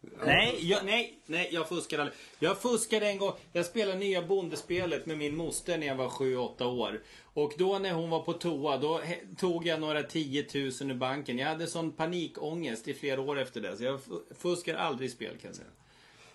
[0.00, 2.18] Nej, jag, nej, nej, jag fuskade aldrig.
[2.38, 3.32] Jag fuskade en gång.
[3.52, 7.00] Jag spelade nya bondespelet med min moster när jag var 7-8 år.
[7.22, 9.00] Och då när hon var på toa, då
[9.36, 11.38] tog jag några 10 000 ur banken.
[11.38, 13.76] Jag hade sån panikångest i flera år efter det.
[13.76, 15.68] Så jag fuskar aldrig i spel kan jag säga.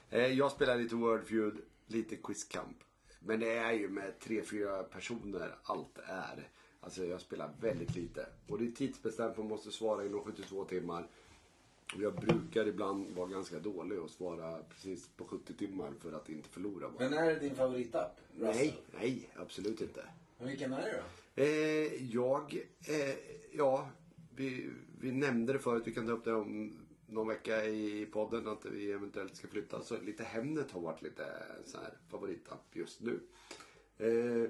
[0.09, 1.53] Eh, jag spelar lite Word Feud,
[1.87, 2.77] lite Quiz Camp.
[3.19, 6.49] Men det är ju med tre, fyra personer allt är.
[6.79, 8.25] Alltså jag spelar väldigt lite.
[8.47, 11.07] Och det är tidsbestämt, man måste svara inom 72 timmar.
[12.01, 16.49] Jag brukar ibland vara ganska dålig och svara precis på 70 timmar för att inte
[16.49, 16.89] förlora.
[16.89, 17.09] Bara.
[17.09, 18.19] Men är det din favoritapp?
[18.39, 18.55] Russell?
[18.55, 20.05] Nej, nej, absolut inte.
[20.37, 21.41] Men vilken är det då?
[21.43, 22.53] Eh, jag,
[22.87, 23.15] eh,
[23.51, 23.89] ja,
[24.35, 26.77] vi, vi nämnde det förut, vi kan ta upp det om
[27.07, 29.81] någon vecka i podden att vi eventuellt ska flytta.
[29.81, 31.25] Så lite Hemnet har varit lite
[31.65, 33.19] så här favoritapp just nu.
[33.97, 34.49] Eh,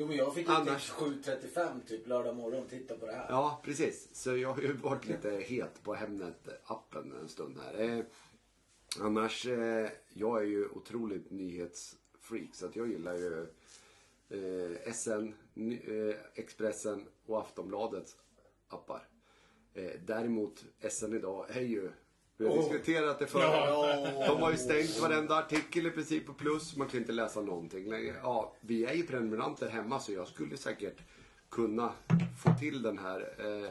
[0.00, 2.66] Jo men jag fick ju Annars- tips 7.35 typ lördag morgon.
[2.68, 3.26] Titta på det här.
[3.28, 4.08] ja, precis.
[4.12, 7.80] Så jag har ju varit lite het på Hemnet-appen en stund här.
[7.80, 8.04] Eh,
[9.00, 13.46] annars, eh, jag är ju otroligt nyhetsfreak så att jag gillar ju
[14.28, 18.16] eh, SN, eh, Expressen och Aftonbladets
[18.68, 19.08] appar.
[19.74, 21.90] Eh, däremot SN idag är ju,
[22.40, 23.44] vi har diskuterat det förut.
[24.26, 26.76] De har ju stängt varenda artikel i princip på plus.
[26.76, 28.14] Man kan inte läsa någonting längre.
[28.22, 30.96] Ja, vi är ju prenumeranter hemma så jag skulle säkert
[31.50, 31.92] kunna
[32.44, 33.68] få till den här eh,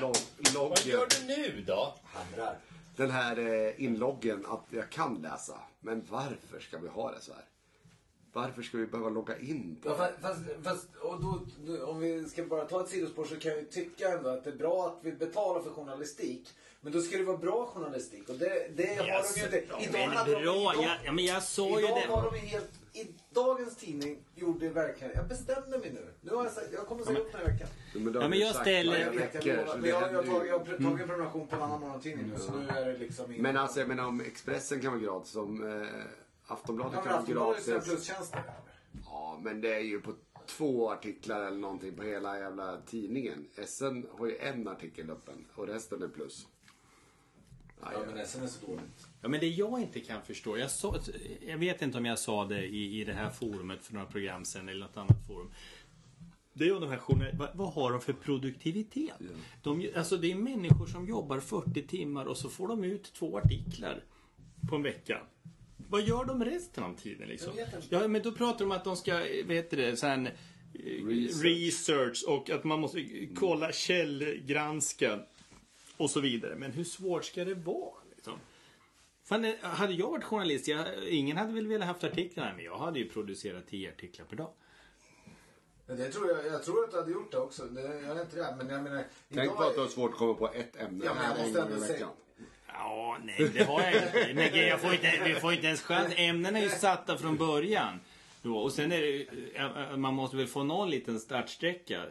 [0.00, 1.94] log- Vad loggen gör du nu då?
[2.04, 2.58] Hamrar.
[2.96, 5.58] den här eh, inloggen att jag kan läsa.
[5.80, 7.44] Men varför ska vi ha det så här?
[8.32, 11.40] Varför ska vi behöva logga in på Ja, fast, fast, och då,
[11.86, 14.50] om vi ska bara ta ett sidospår så kan jag ju tycka ändå att det
[14.50, 16.54] är bra att vi betalar för journalistik.
[16.84, 19.58] Men då ska det vara bra journalistik och det, det har de ju inte.
[19.88, 22.08] Idag hade Men de- bra, idag- ja, ja, men jag sa ju Idag det.
[22.08, 22.70] var de helt...
[22.92, 25.12] I dagens tidning gjorde verkligen...
[25.16, 26.06] Jag bestämde mig nu.
[26.20, 26.66] Nu har jag sagt...
[26.72, 27.68] Jag kommer att säga upp den här veckan.
[27.94, 29.44] Men har Ja, men jag ställer- Jag vet, jag
[29.80, 32.38] Men jag, jag, har tagit- jag har tagit en prenumeration på en annan morgontidning nu
[32.38, 33.30] så nu är det liksom...
[33.30, 35.88] ingen- Men alltså jag menar om Expressen kan vara gratis, om eh,
[36.46, 37.88] Aftonbladet Ja, men kan vara Aftonbladet är gratis.
[37.88, 38.42] plustjänster.
[39.04, 40.12] Ja, men det är ju på
[40.46, 43.46] två artiklar eller någonting på hela jävla tidningen.
[43.66, 46.46] SN har ju en artikel öppen och resten är plus.
[47.92, 49.06] Ja, men SN är så dåligt.
[49.22, 50.58] Ja, men det jag inte kan förstå.
[50.58, 51.00] Jag, sa,
[51.46, 54.44] jag vet inte om jag sa det i, i det här forumet för några program
[54.44, 55.50] sen eller något annat forum.
[56.52, 59.14] Det är ju de här journal- vad, vad har de för produktivitet?
[59.62, 63.38] De, alltså det är människor som jobbar 40 timmar och så får de ut två
[63.38, 64.04] artiklar
[64.68, 65.20] på en vecka.
[65.88, 67.52] Vad gör de resten av tiden liksom?
[67.88, 69.12] Ja, men då pratar de om att de ska,
[69.46, 70.28] vad heter det, sen,
[70.72, 71.44] research.
[71.44, 75.20] research och att man måste kolla källgranska
[76.04, 76.54] och så vidare.
[76.56, 77.94] Men hur svårt ska det vara?
[78.16, 78.38] Liksom?
[79.24, 82.78] Fan, eh, hade jag varit journalist, jag, ingen hade väl velat haft artiklarna, men jag
[82.78, 84.50] hade ju producerat 10 artiklar per dag.
[85.86, 87.64] Det tror jag, jag tror att du hade gjort det också.
[87.64, 88.54] Det, jag är inte det.
[88.58, 89.04] Men jag menar...
[89.28, 91.24] Tänk idag på att är- du har svårt att komma på ett ämne Ja, men
[91.24, 92.08] jag måste ändå säga-.
[92.66, 94.32] Ja, nej, det har jag inte.
[94.34, 96.14] Men jag får inte, vi får inte ens chans.
[96.16, 98.00] Ämnena är ju satta från början.
[98.44, 98.56] Då.
[98.58, 102.02] Och sen är det ju- eh, man måste väl få någon liten startsträcka.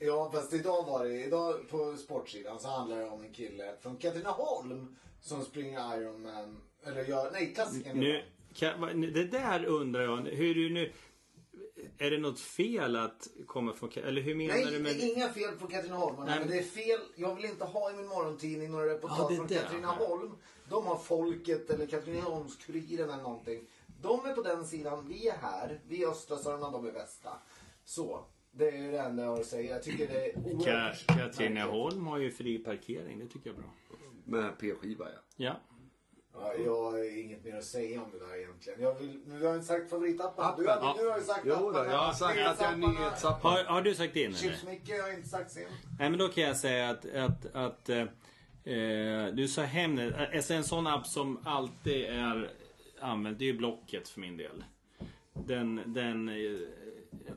[0.00, 1.24] Ja, fast idag var det...
[1.24, 6.56] Idag på sportsidan så handlar det om en kille från Katrineholm som springer Ironman.
[6.86, 7.30] Eller gör...
[7.32, 8.00] Nej, klassikern.
[8.00, 8.22] Nu,
[8.54, 10.92] kan, va- det där undrar jag, hur du nu...
[11.98, 13.90] Är det något fel att komma från...
[13.94, 14.92] Eller hur menar Nej, du det med...
[14.92, 16.16] är inga fel på Katrineholm.
[16.26, 17.00] Nej, Men det är fel.
[17.16, 19.54] Jag vill inte ha i min morgontidning några Ja, reportage det är från det.
[19.54, 20.32] Katrineholm.
[20.68, 23.60] De har Folket eller Katrineholms-Kuriren eller någonting.
[24.02, 25.08] De är på den sidan.
[25.08, 25.80] Vi är här.
[25.88, 27.30] Vi är östra Sörmland, de är västra.
[27.84, 28.24] Så.
[28.50, 29.74] Det är ju det enda jag har att säga.
[29.74, 33.62] Jag tycker det är Ka- oerhört Katrineholm har ju fri parkering, det tycker jag är
[33.62, 33.70] bra.
[34.24, 35.20] Med p-skiva ja.
[35.36, 35.56] Ja.
[36.40, 38.80] Ja, jag har inget mer att säga om det där egentligen.
[38.82, 40.44] Jag vill, vi har inte sagt favoritappen.
[40.58, 41.90] Du, har, du har ju sagt Jo appen.
[41.90, 43.42] jag har sagt att jag är nyhetsapp.
[43.42, 44.34] Har, har du sagt in eller?
[44.36, 45.66] Chips-Micke har inte sagt sin.
[45.98, 47.98] Nej men då kan jag säga att, att, att eh,
[48.74, 50.30] eh, du sa hem det.
[50.34, 52.50] Alltså en sån app som alltid är
[53.00, 54.64] använd, det är ju Blocket för min del.
[55.46, 56.34] Den, den eh,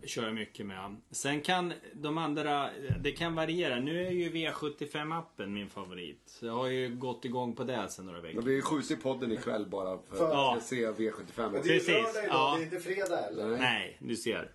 [0.05, 0.95] kör jag mycket med.
[1.11, 2.69] Sen kan de andra,
[2.99, 3.79] det kan variera.
[3.79, 6.39] Nu är ju V75-appen min favorit.
[6.41, 8.41] Jag har ju gått igång på det sen några Men veckor.
[8.41, 10.59] vi är skjuts i podden ikväll bara för att Ja.
[10.63, 11.21] se V75.
[11.35, 12.55] Men det är Precis, ju lördag idag, ja.
[12.57, 13.57] det är inte fredag eller?
[13.57, 14.51] Nej, du ser.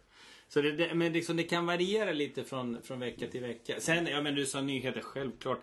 [0.49, 3.75] Så det, det, men liksom, det kan variera lite från, från vecka till vecka.
[3.81, 5.61] Sen, ja men du sa nyheter, självklart.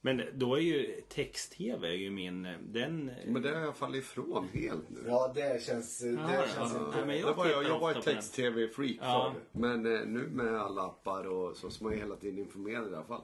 [0.00, 3.10] Men då är ju text-tv är ju min, den...
[3.26, 5.00] Men det har jag fallit ifrån helt nu.
[5.06, 5.98] Ja, det känns...
[5.98, 6.64] Det Ja, känns ja.
[6.86, 6.98] inte...
[6.98, 9.34] Ja, men det jag var jag, jag var ett text-tv-freak Ja.
[9.34, 9.60] förr.
[9.60, 12.94] Men eh, nu med alla appar och så, så man är hela tiden informerad i
[12.94, 13.20] alla fall.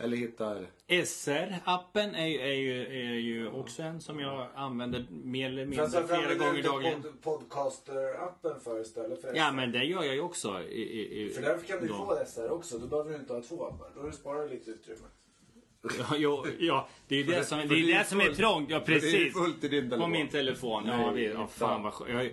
[0.00, 0.66] Eller hittar...
[0.88, 5.88] SR-appen är, ju- är, ju, är ju också en som jag använder mer eller mindre
[5.88, 6.96] flera använder gånger dagligen.
[6.96, 9.56] inte pod, podcaster-appen för istället för Ja SR?
[9.56, 10.60] men det gör jag ju också.
[10.62, 11.94] I, i, i, För därför kan du då.
[11.94, 12.78] få SR också.
[12.78, 13.90] Då behöver du inte ha två appar.
[13.94, 15.06] Då har du sparat lite utrymme.
[15.98, 18.70] Ja, jo, ja, det är det som, det är det som är trångt.
[18.70, 19.32] Ja, för det är precis.
[19.32, 20.10] fullt i din På telefon.
[20.10, 20.82] min telefon.
[20.86, 22.10] Ja, vi, ja fan vad skönt.
[22.10, 22.30] Jag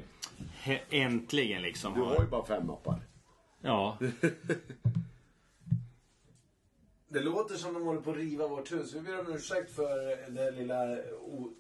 [0.76, 1.94] he- äntligen liksom.
[1.94, 3.00] Du har ju bara fem appar.
[3.62, 3.98] Ja.
[7.08, 8.94] Det låter som de håller på att riva vårt hus.
[8.94, 9.98] Vi ber om ursäkt för
[10.32, 10.98] det lilla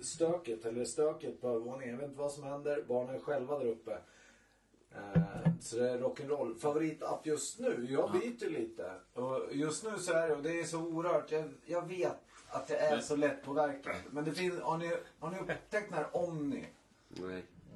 [0.01, 1.89] stöket, eller stöket på övervåningen.
[1.93, 2.83] Jag vet inte vad som händer.
[2.87, 3.97] Barnen är själva där uppe.
[4.95, 6.55] Eh, Så det är rock'n'roll.
[6.59, 7.87] Favoritapp just nu?
[7.89, 8.91] Jag byter lite.
[9.13, 11.31] Och just nu så är det, och det är så oerhört.
[11.31, 12.17] Jag, jag vet
[12.49, 13.95] att det är så lätt påverkat.
[14.11, 16.67] Men det finns, har ni, har ni upptäckt den här Omni?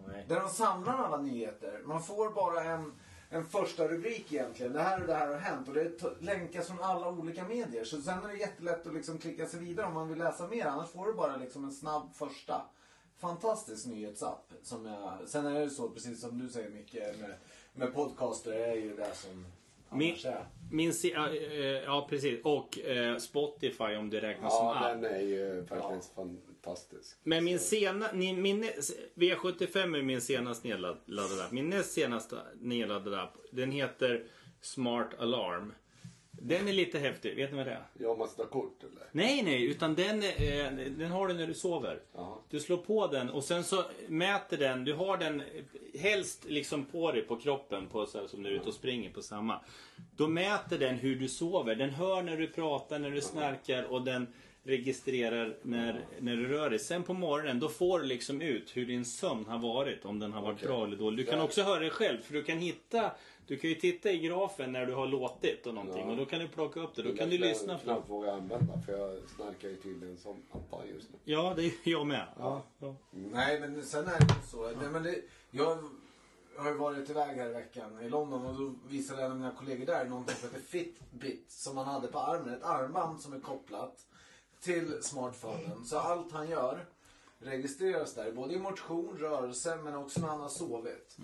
[0.08, 0.26] Nej.
[0.28, 1.82] Där de samlar alla nyheter.
[1.86, 2.94] Man får bara en,
[3.30, 4.74] en första rubrik egentligen.
[4.74, 5.68] Det här och det här har hänt.
[5.68, 7.84] Och det länkas från alla olika medier.
[7.84, 10.66] Så sen är det jättelätt att liksom klicka sig vidare om man vill läsa mer.
[10.66, 12.62] Annars får du bara liksom en snabb första.
[13.20, 14.54] Fantastisk nyhetsapp.
[14.64, 17.34] Som jag, sen är det så, precis som du säger Micke, med,
[17.74, 19.46] med podcaster är ju det som
[19.92, 20.16] Min,
[20.72, 22.40] min, ja, eh, ja precis.
[22.44, 25.02] Och eh, Spotify om det räknas som Ja, app.
[25.02, 27.18] den är ju faktiskt fan fantastisk.
[27.24, 28.74] Men min sena, ni- min, nä-
[29.16, 31.52] V75 är min senast nedladdade app.
[31.52, 34.26] Min näst senaste nedladdade app, den heter
[34.62, 35.74] Smart Alarm.
[36.42, 37.84] Den är lite häftig, vet ni vad det är?
[37.94, 39.04] Ja, man ska ta kort eller?
[39.12, 42.02] Nej, nej, utan den, eh, den har du när du sover.
[42.14, 42.38] Jaha.
[42.50, 45.44] Du slår på den och sen så mäter den, du har den
[46.00, 49.10] helst liksom på dig på kroppen på så här, som du är ute och springer
[49.10, 49.62] på samma.
[50.16, 51.76] Då mäter den hur du sover.
[51.76, 54.28] Den hör när du pratar, när du snarkar och den
[54.64, 56.80] registrerar när, när du rör dig.
[56.80, 60.06] Sen på morgonen då får du liksom ut hur din sömn har varit.
[60.06, 60.68] Om den har varit Okej.
[60.68, 61.26] bra eller dålig.
[61.26, 63.12] Du kan också höra det själv för du kan hitta
[63.50, 66.12] du kan ju titta i grafen när du har låtit och någonting Ja.
[66.12, 67.02] och då kan du plocka upp det.
[67.04, 70.18] Då Det kan du lyssna Jag på knappt vågar använda för jag snarkar ju tydligen
[70.18, 71.18] som attan just nu.
[71.24, 72.28] Ja, det är jag med.
[72.38, 72.64] Ja.
[72.80, 72.96] Ja.
[73.12, 74.72] Nej, men sen är det ju så.
[74.72, 75.16] Nej, men det,
[75.52, 75.84] jag
[76.58, 79.52] har ju varit iväg här i veckan i London och då visade en av mina
[79.52, 82.54] kollegor där någonting som heter Fitbit som han hade på armen.
[82.54, 84.06] Ett armband som är kopplat
[84.62, 85.86] till smartphonen.
[85.86, 86.86] Så allt han gör
[87.40, 88.32] registreras där.
[88.32, 91.18] Både i motion, rörelse men också när han har sovit.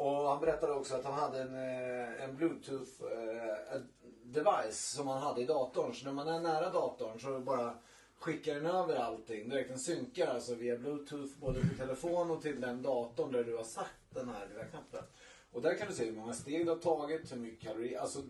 [0.00, 3.80] Och han berättade också att han hade en, eh, en bluetooth eh,
[4.24, 5.94] device som han hade i datorn.
[5.94, 7.74] Så när man är nära datorn så bara
[8.18, 9.48] skickar den över allting.
[9.48, 13.56] Direkt den synkar alltså via bluetooth både till telefon och till den datorn där du
[13.56, 15.04] har satt den här lilla knappen.
[15.52, 18.00] Och där kan du se hur många steg du har tagit, hur mycket kalorier.
[18.00, 18.22] Alltså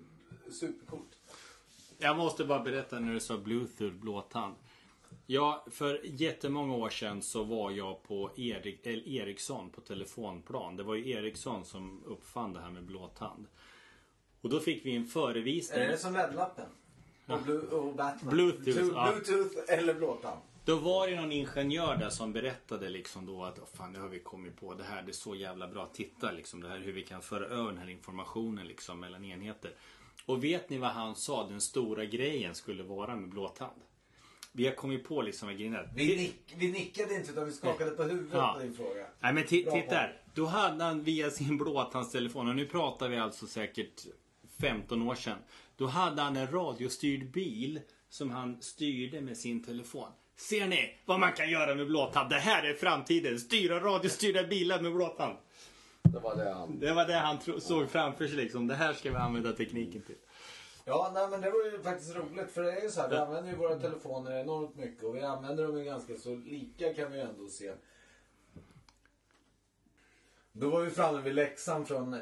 [0.50, 1.16] supercoolt.
[1.98, 4.54] Jag måste bara berätta när du sa bluetooth blåtand.
[5.26, 10.76] Ja, för jättemånga år sedan så var jag på Erik, Ericsson på telefonplan.
[10.76, 13.46] Det var ju Ericsson som uppfann det här med blåtand.
[14.40, 15.80] Och då fick vi en förevisning.
[15.82, 16.66] Är det som LED-lappen?
[17.26, 18.30] Och, och Batman?
[18.34, 19.12] Bluetooth, Tu- ja.
[19.12, 20.40] Bluetooth eller blåtand?
[20.64, 24.08] Då var det någon ingenjör där som berättade liksom då att "Åh, fan, det har
[24.08, 24.74] vi kommit på.
[24.74, 25.90] Det här det är så jävla bra.
[25.92, 29.70] Titta liksom det här hur vi kan föra över den här informationen liksom mellan enheter.
[30.26, 33.80] Och vet ni vad han sa den stora grejen skulle vara med blåtand?
[34.52, 35.90] Vi har kommit på liksom vad grejen är.
[35.94, 38.54] Vi, nick, vi nickade inte utan vi skakade på huvudet Ja.
[38.58, 39.06] på din fråga.
[39.20, 40.16] Nej men titta här.
[40.34, 44.02] Då hade han via sin blåtandstelefon, och nu pratar vi alltså säkert
[44.60, 45.38] 15 år sedan.
[45.76, 50.08] Då hade han en radiostyrd bil som han styrde med sin telefon.
[50.36, 52.30] Ser ni vad man kan göra med blåtand?
[52.30, 53.38] Det här är framtiden.
[53.40, 55.36] Styra radiostyrda bilar med blåtand.
[56.02, 56.78] Det var det han...
[56.80, 58.66] Det var det han såg framför sig liksom.
[58.66, 60.14] Det här ska vi använda tekniken till.
[60.90, 63.16] Ja, nej, men det var ju faktiskt roligt för det är ju så här, vi
[63.16, 67.12] använder ju våra telefoner enormt mycket och vi använder dem ju ganska så lika kan
[67.12, 67.72] vi ju ändå se.
[70.52, 72.16] Då var vi framme vid läxan från,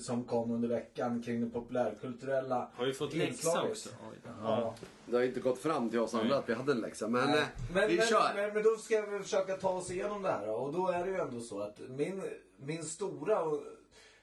[0.00, 3.70] som kom under veckan kring det populärkulturella Har vi fått läxa inslaget.
[3.70, 3.88] också?
[4.10, 4.18] Oj.
[4.42, 4.74] Ja.
[5.06, 7.08] Det har inte gått fram till oss andra att vi hade en läxa.
[7.08, 8.32] Men, eh, men, vi men, kör.
[8.34, 10.52] Men, men då ska vi försöka ta oss igenom det här då.
[10.52, 12.22] Och då är det ju ändå så att min,
[12.56, 13.62] min stora och-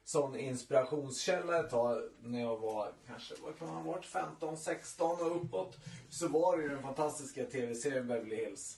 [0.04, 5.22] sån inspirationskälla ett tag när jag var kanske, vad kan man ha varit, 15, 16
[5.22, 5.78] och uppåt.
[6.10, 8.78] Så var det ju den fantastiska tv-serien Beverly Hills.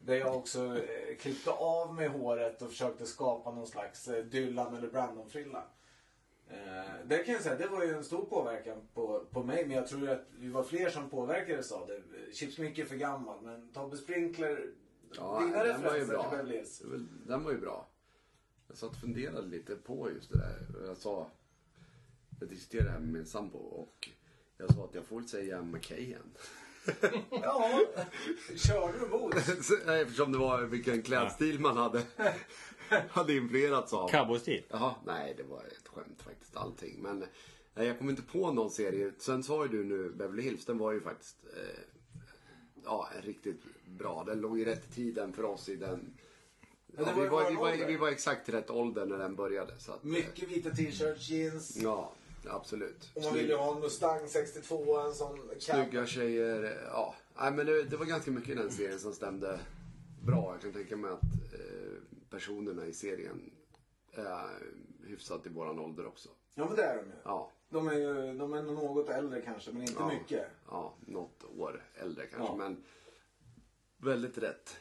[0.00, 4.76] Där jag också eh, klippte av mig håret och försökte skapa någon slags eh, Dylan
[4.76, 5.64] eller Brandon-frilla.
[6.50, 9.66] Eh, det kan jag säga, det var ju en stor påverkan på, på mig.
[9.66, 12.02] Men jag tror att vi var fler som påverkades av det.
[12.34, 14.70] Chips Micke är för gammal, men Tobbe Sprinkler,
[15.16, 16.22] Ja, dina den var ju referenser bra.
[16.22, 16.82] till Beverly Hills.
[17.26, 17.87] Den var ju bra.
[18.68, 20.86] Jag satt och funderade lite på just det där.
[20.86, 21.30] Jag sa,
[22.40, 24.08] jag diskuterade det här med min sambo och
[24.56, 26.22] jag sa att jag får väl säga McKayen.
[27.30, 27.80] Ja,
[28.56, 29.34] körde du mot?
[29.36, 32.02] Eftersom det var vilken klädstil man hade,
[33.08, 34.08] hade influerats av.
[34.08, 34.64] Cowboystil.
[34.68, 37.02] Jaha, nej det var ett skämt faktiskt allting.
[37.02, 37.24] Men
[37.74, 39.12] nej, jag kom inte på någon serie.
[39.18, 41.80] Sen sa ju du nu Beverly Hills, den var ju faktiskt eh,
[42.84, 44.24] ja, riktigt bra.
[44.26, 46.18] Den låg i rätt tiden för oss i den.
[46.96, 49.36] Ja, var vi, var, vår vi, var, vi var exakt i rätt ålder när den
[49.36, 49.72] började.
[49.78, 51.76] Så att, eh, Mycket vita t-shirts, jeans.
[51.76, 52.12] Ja,
[52.48, 53.10] absolut.
[53.14, 55.60] Och man ville ju ha en Mustang 62, en sån cab.
[55.60, 56.64] Snygga tjejer.
[56.64, 59.58] eh, Ja, nej, men det, det var ganska mycket i den serien som stämde
[60.22, 60.52] bra.
[60.52, 61.22] Jag kan tänka mig att
[61.54, 63.50] eh, personerna i serien
[64.12, 64.48] är
[65.06, 66.28] hyfsat i våran ålder också.
[66.54, 67.12] Ja men det är de ju.
[67.24, 67.50] Ja.
[67.70, 70.08] De är ju de är något äldre kanske, men inte Ja.
[70.12, 70.46] mycket.
[70.68, 72.48] Ja, något år äldre kanske.
[72.52, 72.56] Ja.
[72.56, 72.84] Men
[73.96, 74.76] väldigt rätt.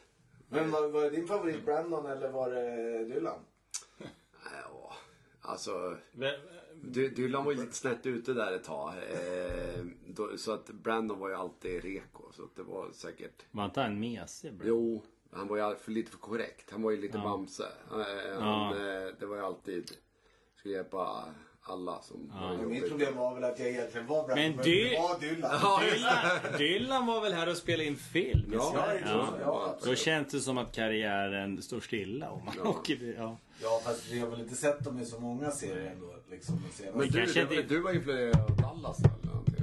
[0.50, 3.40] Men var, var det din favorit Brandon eller var det Dylan?
[4.64, 4.94] Ja,
[5.42, 5.98] alltså,
[7.16, 8.94] Dylan var ju lite snett ute där ett tag.
[9.12, 12.32] Eh, då, så att Brandon var ju alltid reko.
[12.32, 13.46] Så att det var säkert...
[13.52, 14.54] Var inte han mesig?
[14.54, 14.68] bro?
[14.68, 16.72] Jo, han var ju för lite för korrekt.
[16.72, 17.24] Han var ju lite Ja.
[17.24, 17.68] bamse.
[17.92, 19.92] Eh, han, eh, det var ju alltid...
[20.56, 21.26] Skulle hjälpa
[21.70, 24.98] alla som var Mitt problem var väl att jag egentligen var Brandon, Men Dy- det
[25.00, 25.52] var Dylan.
[25.62, 28.50] Ja, Dylan, Dylan var väl här och spelade in film?
[28.54, 32.70] Ja, ja, ja, ja, Då känns det som att karriären står stilla om man Ja.
[32.70, 33.16] åker...
[33.18, 33.38] Ja.
[33.62, 36.14] Ja fast vi har väl inte sett dem i så många serier ändå.
[36.32, 36.60] Liksom.
[36.94, 39.54] Men du, kanske du, inte- du var influerad av Dallas eller någonting?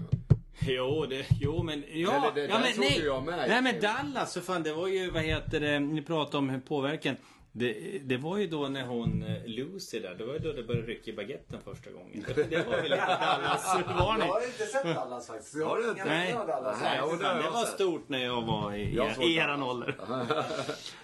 [0.66, 1.84] Jo, det, jo men...
[1.92, 3.02] Ja, Eller det ja, men nej.
[3.04, 3.48] jag med.
[3.48, 7.16] Nej men Dallas, för fan det var ju, vad heter det, ni pratade om påverkan.
[7.56, 10.62] Det, det var ju då när hon, eh, Lucy där, det var ju då det
[10.62, 12.24] började rycka i baguetten första gången.
[12.50, 14.26] Det, var väl lite Dallas-varning.
[14.26, 15.54] Jag har inte sett Dallas faktiskt.
[15.56, 16.04] Jag Har du inte?
[16.04, 16.32] Nej.
[16.32, 16.78] Dallas.
[16.82, 17.74] Nej, det Det var sett.
[17.74, 19.24] stort när jag var i, Jag i det.
[19.40, 19.96] eran ålder.
[20.08, 20.26] Men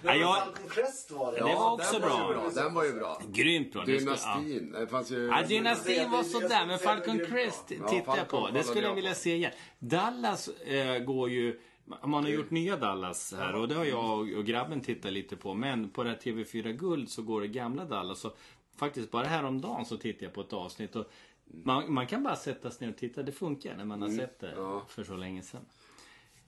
[0.03, 1.39] Ja, jag- Falcon Crest var det.
[1.39, 2.19] det var också den bra.
[2.19, 2.51] Var bra.
[2.55, 3.23] Den var ju bra.
[3.33, 3.85] Grymt bra.
[3.87, 3.99] Ja.
[3.99, 4.73] Dynastin.
[4.73, 5.27] Det fanns ju...
[5.27, 7.65] Ja, dynastin var sådär, men Falcon Crest.
[7.81, 8.49] Ja, tittar jag på.
[8.53, 9.53] Det skulle jag vilja se igen.
[9.79, 11.61] Dallas eh, går ju...
[12.05, 15.37] Man har gjort nya Dallas här och det har jag och- och grabben tittat lite
[15.37, 15.55] på.
[15.55, 18.21] Men på det här TV4 Guld så går det gamla Dallas.
[18.21, 18.33] Så
[18.77, 20.97] faktiskt bara häromdagen så tittade jag på ett avsnitt.
[20.97, 21.07] Och
[21.45, 23.23] man, man kan bara sätta sig ner och titta.
[23.23, 24.65] Det funkar när man har sett det Mm.
[24.65, 24.85] Ja.
[24.89, 25.61] för så länge sedan.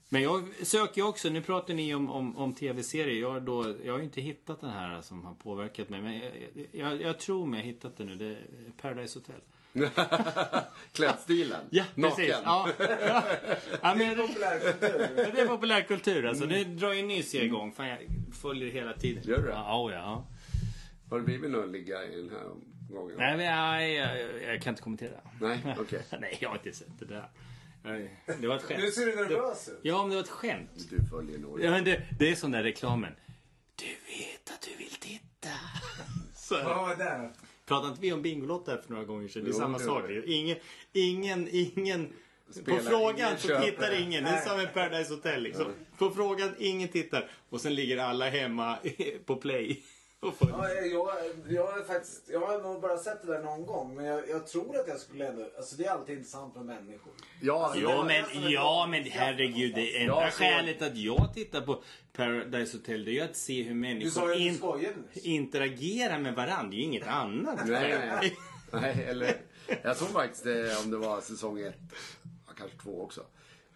[0.09, 3.21] Men jag söker ju också, nu pratar ni om, om, om tv-serier.
[3.21, 6.01] Jag, har då, jag har ju inte hittat den här som har påverkat mig.
[6.01, 6.31] Men jag,
[6.71, 8.15] jag, jag tror mig ha hittat den nu.
[8.15, 8.37] Det är
[8.81, 9.41] Paradise Hotel.
[10.93, 11.59] Klädstilen.
[11.69, 12.15] Ja, Naken.
[12.15, 12.35] precis.
[12.43, 12.69] Ja.
[12.79, 13.23] Ja.
[13.81, 15.09] Ja, men, Populärkultur.
[15.35, 16.45] det är populärkultur alltså.
[16.45, 17.71] Det drar ju serie igång.
[17.71, 17.99] Fan, jag
[18.41, 19.23] följer hela tiden.
[19.23, 19.51] Gör du det?
[19.51, 20.27] Ja, ja.
[21.09, 22.43] Har det blivit någon ligga i den här
[22.95, 23.15] gången?
[23.17, 25.17] Nej, men jag, jag, jag kan inte kommentera.
[25.41, 26.01] Nej, okej.
[26.19, 27.29] Nej, jag har inte sett det där.
[28.39, 28.79] Det var ett skämt.
[28.83, 29.79] Nu ser du nervös ut.
[29.81, 30.87] Ja, men det var ett skämt.
[30.89, 31.61] Du följer nog.
[31.63, 33.13] Ja, men det, det är sån där reklamen.
[33.75, 35.49] Du vet att du vill titta.
[36.35, 36.63] Så.
[36.63, 37.31] Vad var det?
[37.65, 39.43] Pratade inte vi om Bingolotto här för några gånger sedan?
[39.43, 40.03] Det är Jo, samma det sak.
[40.07, 40.25] det.
[40.31, 40.57] Ingen,
[40.93, 42.09] ingen, ingen...
[42.49, 43.65] Spelar på frågan ingen, så köper.
[43.71, 44.23] tittar ingen.
[44.23, 45.65] Det är som med Paradise Hotel liksom.
[45.97, 47.29] På frågan, ingen tittar.
[47.49, 48.77] Och sen ligger alla hemma
[49.25, 49.83] på play.
[50.39, 51.09] Ja, jag,
[51.49, 53.95] jag, har faktiskt, jag har nog bara sett det där någon gång.
[53.95, 55.49] Men jag, jag tror att jag skulle ändå...
[55.57, 57.13] Alltså det är alltid intressant med människor.
[57.41, 61.83] Ja, Ja men, ja men herregud, det enda Ja, så- skälet att jag tittar på
[62.13, 64.59] Paradise Hotel det är ju att se hur människor in,
[65.13, 66.69] interagerar med varandra.
[66.69, 67.59] Det är ju inget annat.
[67.67, 68.37] Nej, nej.
[68.71, 69.37] Nej, eller...
[69.83, 71.75] Jag såg faktiskt eh, om det var säsong ett,
[72.57, 73.21] kanske två också.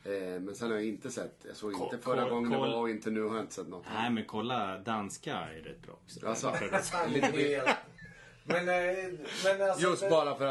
[0.08, 2.90] Eh, men sen har jag inte sett, jag såg inte förra gången det var och
[2.90, 3.86] inte nu har jag inte sett något.
[3.94, 6.28] Nej men kolla, danska är rätt bra också.
[6.28, 6.54] Alltså,
[7.08, 7.78] Lite mer.
[8.44, 9.10] Men, eh,
[9.44, 10.46] men alltså, just bara för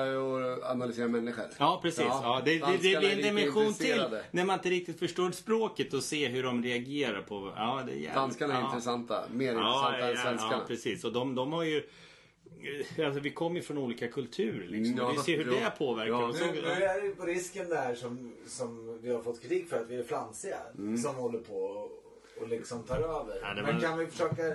[0.55, 1.45] att analysera människor.
[1.59, 2.05] Ja, precis.
[2.05, 5.31] Ja, det, det, det danskarna blir är en dimension till när man inte riktigt förstår
[5.31, 7.53] språket och se hur de reagerar på...
[7.57, 8.67] Ja, det är jävligt, Danskarna är ja.
[8.67, 10.53] intressanta, mer Ja, intressanta ja, än svenskarna.
[10.53, 11.05] Ja, precis.
[11.05, 11.83] Och de, de har ju...
[13.05, 14.97] Alltså vi kommer ju från olika kulturer liksom.
[14.99, 15.65] Ja, vi ser hur ja.
[15.65, 16.25] det påverkar Ja.
[16.29, 16.41] oss.
[16.41, 19.91] Nu, nu är det på risken där som, som vi har fått kritik för att
[19.91, 20.59] vi är flamsiga.
[21.03, 21.91] Som håller på och,
[22.41, 23.39] och liksom tar över.
[23.43, 24.55] Ja, det men var- kan vi försöka...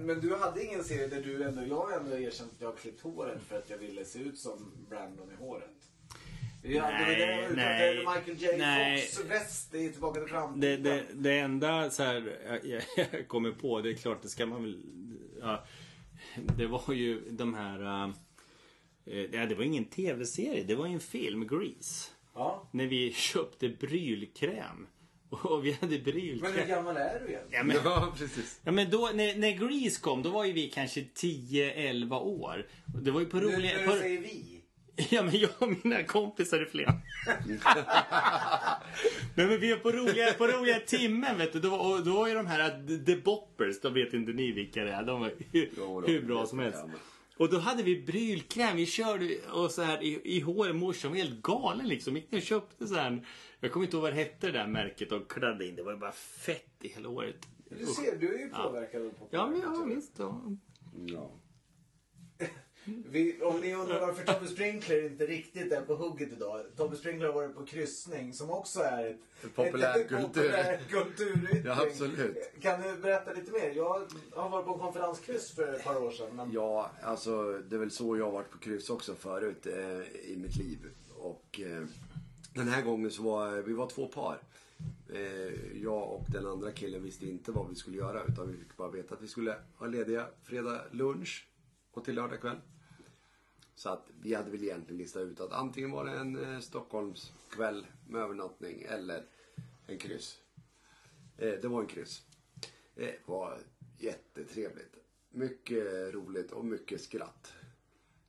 [0.00, 1.62] Men du hade ingen serie där du ändå...
[1.68, 4.38] Jag har ändå erkänt att jag har klippt håret för att jag ville se ut
[4.38, 5.64] som Brandon i håret.
[6.62, 9.00] Hade Nej, det där, nej, nej, Michael J nej.
[9.00, 10.82] Fox väst i Tillbaka till framtiden.
[10.82, 14.46] Det, det, det enda så här, jag, jag kommer på, det är klart det ska
[14.46, 14.82] man väl...
[15.40, 15.64] Ja,
[16.58, 18.08] det var ju de här...
[19.06, 22.10] eh, ja, det var ingen tv-serie, det var ju en film, Grease.
[22.34, 22.68] Ja.
[22.72, 24.86] När vi köpte brylkräm.
[25.30, 26.52] Och vi hade brylkräm.
[26.52, 27.46] Men hur gammal är du egentligen?
[27.50, 28.60] Ja, men, Ja, precis.
[28.64, 32.66] ja, men då, när, när Grease kom, då var ju vi kanske 10-11 år.
[33.02, 33.76] Det var ju på Nu roliga...
[33.76, 34.59] när På, du säger vi.
[35.10, 36.86] Ja, men jag och mina kompisar är fler.
[39.34, 41.60] Nej, men vi är på roliga, på roliga timmen, vet du.
[41.60, 44.92] Då, och då var ju de här The Boppers, de vet inte ni vilka det
[44.92, 45.02] är.
[45.02, 46.84] De var hur, Jo, då, hur bra som helst.
[47.36, 50.76] Och då hade vi brylkräm, vi körde och så här i, i håret.
[50.76, 52.16] Morsan var helt galen liksom.
[52.16, 53.26] Gick och köpte så här.
[53.60, 55.76] Jag kommer inte ihåg vad det hette det där märket och kladde in.
[55.76, 57.48] Det var ju bara fett i hela håret.
[57.68, 60.12] Du ser, du är ju påverkad av Ja, men ja, visst.
[60.18, 60.42] Ja.
[61.06, 61.40] Ja.
[62.84, 66.60] Vi, om ni undrar varför Tobbe Sprinkler inte riktigt är på hugget idag.
[66.76, 71.62] Tobbe Sprinkler har varit på kryssning som också är ett ett populärkulturyttring.
[71.64, 72.60] Ja, absolut.
[72.60, 73.72] Kan du berätta lite mer?
[73.76, 76.36] Jag har varit på en konferenskryss för ett par år sedan.
[76.36, 76.52] Men...
[76.52, 80.36] Ja, alltså det är väl så jag har varit på kryss också förut eh, i
[80.36, 80.78] mitt liv.
[81.18, 81.84] Och eh,
[82.54, 84.38] den här gången så var vi var två par.
[85.14, 88.76] Eh, jag och den andra killen visste inte vad vi skulle göra utan vi fick
[88.76, 91.46] bara veta att vi skulle ha lediga fredag lunch
[91.90, 92.60] och till lördag kväll.
[93.74, 97.86] Så att vi hade väl egentligen listat ut att antingen var det en eh, Stockholmskväll
[98.08, 99.24] med övernattning eller
[99.86, 100.38] en kryss.
[101.38, 102.22] Eh, det var en kryss.
[102.94, 103.58] Det var
[103.98, 104.94] jättetrevligt.
[105.30, 107.52] Mycket roligt och mycket skratt.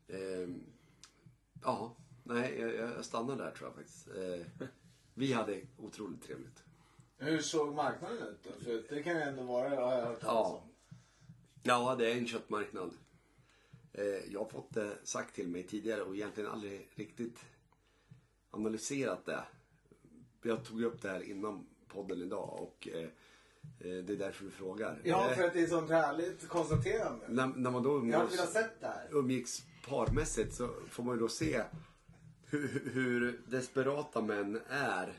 [0.08, 0.64] Ehm,
[1.64, 4.08] ja, nej, jag, jag stannar där tror jag faktiskt.
[4.08, 4.68] Eh,
[5.14, 6.64] vi hade otroligt trevligt.
[7.18, 8.50] Hur såg marknaden ut då?
[8.64, 10.62] För det kan ju ändå vara, har jag hört Ja.
[10.64, 10.70] om.
[11.64, 12.94] Ja, det är en köttmarknad.
[13.94, 17.40] Eh, jag har fått det sagt till mig tidigare och egentligen aldrig riktigt
[18.52, 19.44] analyserat det.
[20.42, 23.10] Jag tog upp det här innan podden idag och eh, eh,
[24.04, 25.02] det är därför vi frågar.
[25.04, 27.26] Ja, Eh, för att det är sånt härligt konstaterande.
[27.30, 29.08] när, när man då Jag hade umgås, velat sett det här.
[29.12, 31.64] umgicks parmässigt så får man ju då se
[32.46, 35.14] hur, hur desperata män är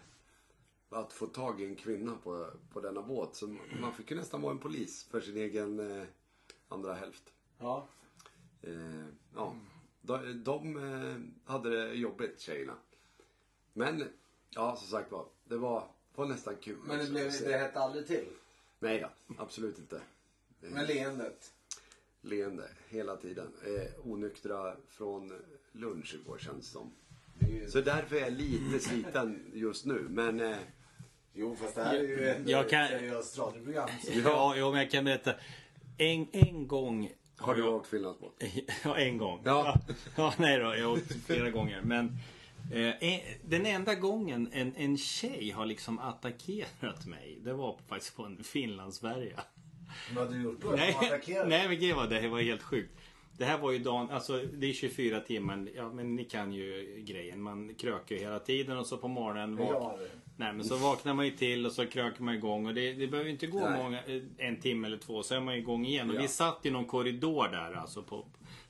[0.88, 3.36] att få tag i en kvinna på, på denna båt.
[3.36, 6.06] Så man fick ju nästan vara en polis för sin egen eh,
[6.68, 7.22] andra hälft.
[7.58, 7.88] Ja.
[8.62, 9.04] Eh,
[9.34, 9.54] ja,
[10.02, 12.74] de, de eh, hade det jobbigt tjejerna.
[13.72, 14.04] Men,
[14.50, 15.84] ja som sagt var, det var,
[16.14, 16.76] var nästan kul.
[16.84, 18.24] Men det, blev, det hette aldrig till.
[18.78, 20.00] Nej då, absolut inte.
[20.60, 21.52] Med leendet.
[22.24, 23.52] Leende hela tiden.
[23.66, 25.32] Eh, onyktra från
[25.72, 26.92] lunch igår känns det som.
[27.38, 27.72] Det.
[27.72, 30.06] Så därför är jag lite sliten just nu.
[30.10, 30.56] Men eh,
[31.34, 33.88] Jo, fast det här är ju ändå Jag kan- ett seriöst radioprogram.
[34.04, 35.34] så- Ja, jo, men jag kan berätta.
[35.98, 38.42] En, en gång har du åkt Finlandsbåt?
[38.84, 39.40] Ja, en gång.
[39.44, 39.76] Ja.
[40.16, 41.80] ja nej då, jag har åkt flera gånger.
[41.84, 42.16] Men
[42.72, 48.16] eh, en- den enda gången en, en tjej har liksom attackerat mig, det var faktiskt
[48.16, 49.40] på en Finlandsfärja.
[50.14, 50.70] Vad hade du gjort då?
[50.70, 50.96] Nej,
[51.46, 52.92] nej men gud vad det var helt sjukt.
[53.38, 56.96] Det här var ju dagen, alltså det är 24 timmar, ja men ni kan ju
[57.06, 57.42] grejen.
[57.42, 59.98] Man krökar ju hela tiden och så på morgonen Ja.
[60.42, 63.06] Nej men så vaknar man ju till och så krökar man igång och det, det
[63.06, 63.82] behöver ju inte gå Nej.
[63.82, 66.10] många, eh, en timme eller två så är man igång igen.
[66.10, 66.20] Och Ja.
[66.22, 68.26] vi satt i någon korridor där alltså på,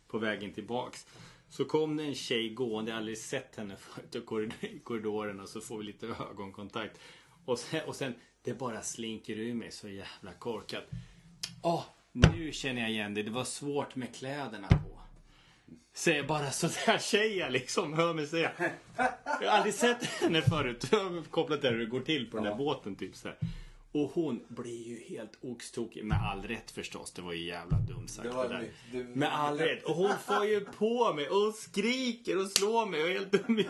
[0.09, 1.07] på vägen tillbaks.
[1.49, 4.79] Så kom det en tjej gående, jag har aldrig sett henne förut i korrid- i
[4.79, 6.99] korridoren och så får vi lite ögonkontakt.
[7.45, 8.15] Och sen, och sen
[8.45, 10.85] det bara slinker ur mig så jävla korkat.
[11.63, 13.23] Åh, nu känner jag igen det.
[13.23, 14.92] Det var svårt med kläderna på.
[15.95, 17.93] Säger bara sådär jag liksom.
[17.95, 18.51] Hör mig säga.
[19.41, 20.89] Jag har aldrig sett henne förut.
[20.93, 23.37] Jag har kopplat till hur det går till på den där båten typ så här.
[23.93, 26.05] Och hon blir ju helt oxtokig.
[26.05, 27.13] Med all rätt förstås.
[27.13, 28.69] Det var ju jävla dumt sagt Det det där.
[28.93, 29.85] det- Med all rätt.
[29.85, 33.59] Och hon får ju på mig och skriker och slår mig och är helt dum
[33.59, 33.67] i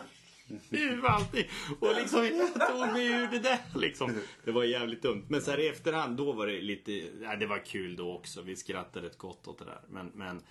[1.04, 1.44] allting.
[1.80, 4.14] Och liksom jag tog mig ur det där liksom.
[4.44, 5.24] Det var jävligt dumt.
[5.28, 6.92] Men så här i efterhand då var det lite,
[7.22, 8.42] ja, det var kul då också.
[8.42, 9.80] Vi skrattade rätt gott åt det där.
[9.88, 10.42] Men, men,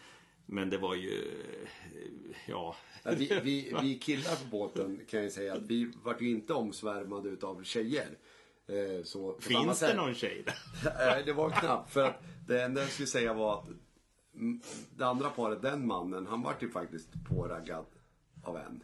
[0.45, 1.31] men det var ju,
[2.47, 2.75] ja.
[3.03, 6.53] Ja, vi, vi, vi killar på båten kan jag säga att vi vart ju inte
[6.53, 8.17] omsvärmade utav tjejer.
[8.67, 10.43] Eh, så Finns det någon tjej
[10.83, 11.23] där?
[11.25, 11.93] Det var knappt.
[11.93, 13.65] För att det enda jag skulle säga var att
[14.97, 17.85] det andra paret, den mannen, han vart ju faktiskt påraggad
[18.43, 18.83] av en.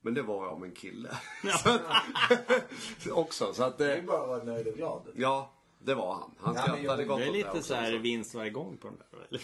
[0.00, 1.08] Men det var av en kille.
[1.62, 3.52] Så att- Också.
[3.54, 5.02] Så att, Det är eh, bara att vara nöjd och glad.
[5.16, 5.52] ja,
[5.84, 6.30] det var han.
[6.38, 8.96] Han Ja, skrattade jag- gott Det är lite så här vinst varje gång på den
[9.10, 9.26] där.
[9.28, 9.40] Eller?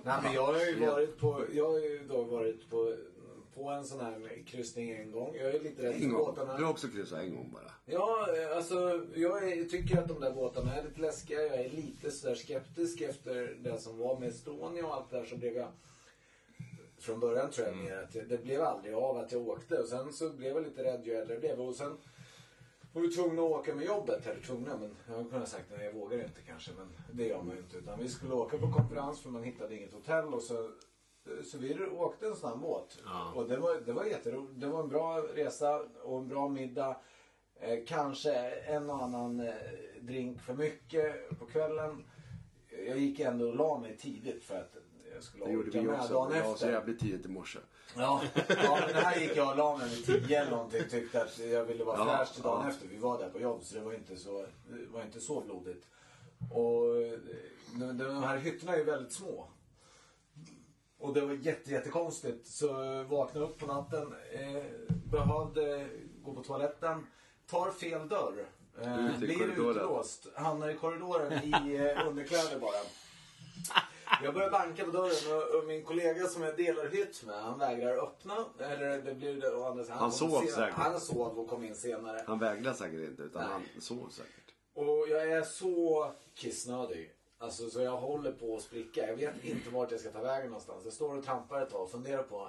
[0.04, 2.94] Nej, men jag har ju varit på, jag har ju då varit på,
[3.54, 5.34] på en sån här kryssning en gång.
[5.36, 6.56] Jag är lite rädd för båtarna.
[6.56, 7.72] Du har också kryssat en gång bara.
[7.86, 8.26] Ja,
[8.56, 11.42] alltså jag är, tycker att de där båtarna är lite läskiga.
[11.42, 15.24] Jag är lite sådär skeptisk efter det som var med Estonia och allt det där
[15.24, 15.68] så blev jag
[16.98, 19.88] från början tror jag mer att det, det blev aldrig av att jag åkte och
[19.88, 21.96] sen så blev jag lite rädd ju äldre jag blev och sen
[22.92, 25.84] var vi tvungna att åka med jobbet, eller tvungna men jag hade kunnat sagt nej
[25.84, 28.72] jag vågar inte kanske men det gör man ju inte utan vi skulle åka på
[28.72, 30.70] konferens för man hittade inget hotell och så
[31.44, 32.98] så vi åkte en sån här båt.
[33.04, 33.32] Ja.
[33.34, 34.60] Och det var, det var jätteroligt.
[34.60, 36.96] Det var en bra resa och en bra middag.
[37.60, 39.54] Eh, kanske en och annan eh,
[40.00, 42.04] drink för mycket på kvällen.
[42.86, 44.76] Jag gick ändå och la mig tidigt för att
[45.14, 46.12] jag skulle Det gjorde orka vi med också.
[46.12, 46.72] dagen Jag var så efter.
[46.72, 47.58] jävligt tidigt i morse.
[47.96, 50.82] Ja, ja men här gick jag och la mig vid tio eller någonting.
[50.90, 52.70] Tyckte att jag ville vara Ja, fräsch till dagen ja.
[52.70, 52.88] efter.
[52.88, 55.86] Vi var där på jobb så det var inte så, det var inte så blodigt.
[56.52, 57.18] Och eh,
[57.74, 59.48] de, de här hytterna är ju väldigt små.
[61.00, 62.46] Och det var jätte, jättekonstigt.
[62.46, 62.68] Så
[63.02, 65.88] vaknade upp på natten, eh, behövde
[66.22, 67.06] gå på toaletten,
[67.50, 68.46] tar fel dörr.
[68.82, 69.76] Eh, Ut i blir korridoren.
[69.76, 72.70] utlåst, hamnar i korridoren i eh, underkläder bara.
[74.22, 78.04] Jag börjar banka på dörren och, min kollega som jag delar hytt med, han vägrar
[78.04, 78.44] öppna.
[78.58, 80.74] Eller det blir det, å andra sidan, Han kom sov säkert.
[80.74, 82.24] Han sov och kom in senare.
[82.26, 83.50] Han vägrade säkert inte utan Nej.
[83.52, 84.54] han sov säkert.
[84.74, 87.12] Och jag är så kissnödig.
[87.38, 89.08] Alltså så jag håller på att spricka.
[89.08, 90.84] Jag vet inte vart jag ska ta vägen någonstans.
[90.84, 92.48] Jag står och trampar ett tag och funderar på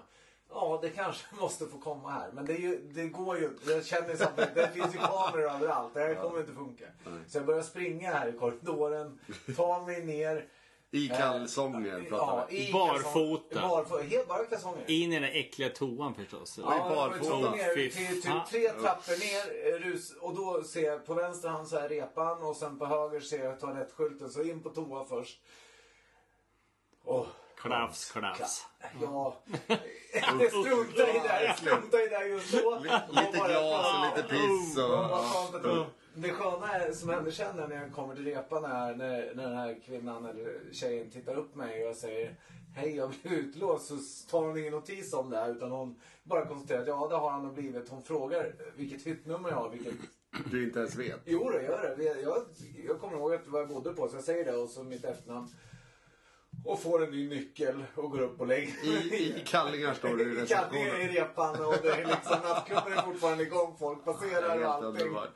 [0.52, 2.32] Ja, det kanske måste få komma här.
[2.32, 3.72] Men det, är ju, det går ju inte.
[3.72, 5.94] Jag känner samtidigt, det finns ju kameror överallt.
[5.94, 6.86] Det här kommer inte funka.
[7.28, 9.20] Så jag börjar springa här i korridoren,
[9.56, 10.48] tar mig ner.
[10.92, 12.68] I Eh, kalsonger ja, pratar vi.
[12.70, 13.60] i Barfota.
[13.60, 14.04] kalsong- Barfota.
[14.04, 14.84] Helt bara kalsonger.
[14.92, 16.60] In i den där äckliga toan förstås.
[16.64, 17.30] Ja, jag var barfota.
[17.30, 19.74] tvungen ner Fy till typ tre trappor ner.
[19.74, 22.86] eh, Rus, och då ser jag på vänster hand så här repan och sen på
[22.86, 24.30] höger ser jag toalettskylten.
[24.30, 25.40] Så in på toa först.
[27.04, 27.26] Åh,
[27.62, 28.66] Klafs, klafs.
[29.02, 29.36] Ja.
[30.14, 31.44] Jag struntar i det.
[31.46, 32.80] Jag struntar i det just då.
[33.10, 34.84] Lite glas och lite piss och...
[34.84, 38.66] Ja, vad skönt att det- Det sköna som händer sen när jag kommer till repan
[38.66, 42.36] är när, när den här kvinnan eller tjejen tittar upp mig och jag säger
[42.76, 43.98] Hej jag blev utlåst så
[44.30, 47.32] tar hon ingen notis om det här utan hon bara konstaterar att ja det har
[47.32, 47.90] han nog blivit.
[47.90, 49.70] Hon frågar vilket hyttnummer jag har.
[49.70, 49.94] Vilket...
[50.52, 51.20] Du inte ens vet.
[51.26, 52.22] Jo det gör det.
[52.22, 52.46] Jag,
[52.88, 55.04] jag kommer ihåg att vad jag bodde på så jag säger det och så mitt
[55.04, 55.48] efternamn.
[56.66, 60.40] Och får en ny nyckel och går upp och lägger I, i kallingar står du
[60.40, 63.76] i I kallingar i repan och det är liksom nattklubben är fortfarande igång.
[63.80, 64.88] Folk passerar och allting.
[64.88, 65.34] underbart.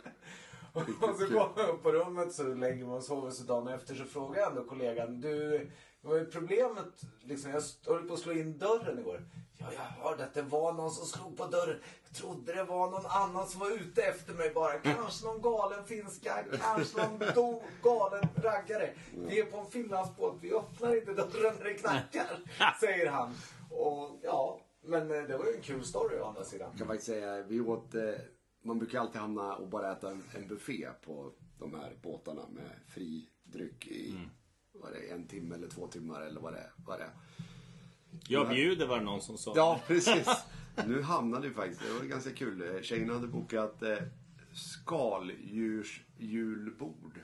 [1.02, 3.96] Och så går man upp på rummet så lägger man och sover så dagen efter
[3.96, 5.22] så frågar jag ändå kollegan.
[5.22, 5.72] Du,
[6.02, 7.02] vad är problemet?
[7.22, 9.26] Liksom, jag höll på att slå in dörren igår.
[9.58, 11.80] Ja, jag hörde att det var någon som slog på dörren.
[12.04, 14.80] Jag trodde det var någon annan som var ute efter mig bara.
[14.80, 18.94] Kanske någon galen finska, kanske någon do, galen raggare.
[19.12, 22.40] Vi är på en finlandsbåt, vi öppnar inte dörren när det knackar.
[22.80, 23.36] Säger han.
[23.72, 26.68] Och ja, men eh, det var ju en kul story å andra sidan.
[26.72, 28.02] Jag kan faktiskt säga, vi åt, eh,
[28.64, 32.70] man brukar alltid hamna och bara äta en, en buffé på de här båtarna med
[32.88, 34.16] fri dryck i
[34.72, 36.72] vad är det, en timme eller två timmar eller vad det är.
[36.86, 37.12] Vad det är.
[38.28, 39.54] Jag bjuder var det någon som sa.
[39.56, 40.28] Ja, precis.
[40.88, 42.80] Nu hamnade vi faktiskt, det var ganska kul.
[42.84, 43.98] Tjejerna hade bokat eh,
[44.54, 47.20] skaldjursjulbord.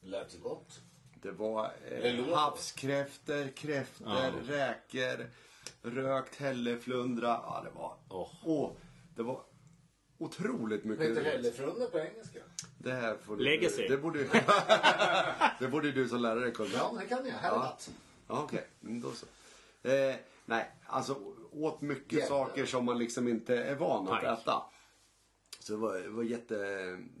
[0.00, 0.80] Lät ju gott.
[1.22, 2.34] Det var Det eh, låter.
[2.34, 5.26] havskräftor, kräftor, räkor,
[5.82, 7.26] rökt hälleflundra.
[7.28, 7.96] Ja, det var...
[8.08, 8.28] Åh.
[8.44, 8.70] Åh,
[9.16, 9.40] det var
[10.24, 11.32] otroligt Vad heter mycket.
[11.32, 12.38] hällefrunde på engelska?
[12.78, 13.44] Det här får du...
[13.44, 13.88] Legacy.
[13.88, 14.18] Det borde,
[15.58, 16.68] det borde du som lärare kunna.
[16.74, 17.32] Ja, det kan jag.
[17.34, 17.90] Helvat.
[18.28, 18.66] Ja, okej.
[18.82, 19.26] Mm, Då så.
[19.88, 20.14] Eh,
[20.44, 21.16] nej, alltså
[21.52, 22.28] åt mycket Jävlar.
[22.28, 24.38] saker som man liksom inte är van att Tack.
[24.42, 24.62] äta.
[25.58, 26.56] Så det var, det var jätte...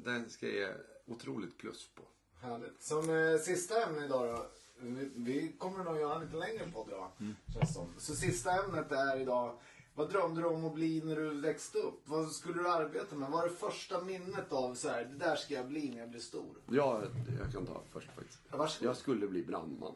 [0.04, 0.68] Det ska jag ge
[1.06, 2.02] otroligt plus på.
[2.46, 2.82] Härligt.
[2.82, 4.46] Som eh, sista ämne idag då.
[4.80, 7.08] Vi, vi kommer nog göra en lite längre podd idag.
[7.54, 7.86] Känns som.
[7.98, 9.58] Så sista ämnet är idag.
[9.94, 12.08] Vad drömde du om att bli när du växte upp?
[12.08, 13.30] Vad skulle du arbeta med?
[13.30, 16.10] Vad är det första minnet av så här, det där ska jag bli när jag
[16.10, 16.56] blir stor?
[16.70, 17.02] Ja,
[17.40, 18.40] jag kan ta först faktiskt.
[18.50, 18.88] Ja, varsågod.
[18.88, 19.94] Jag skulle bli brandman.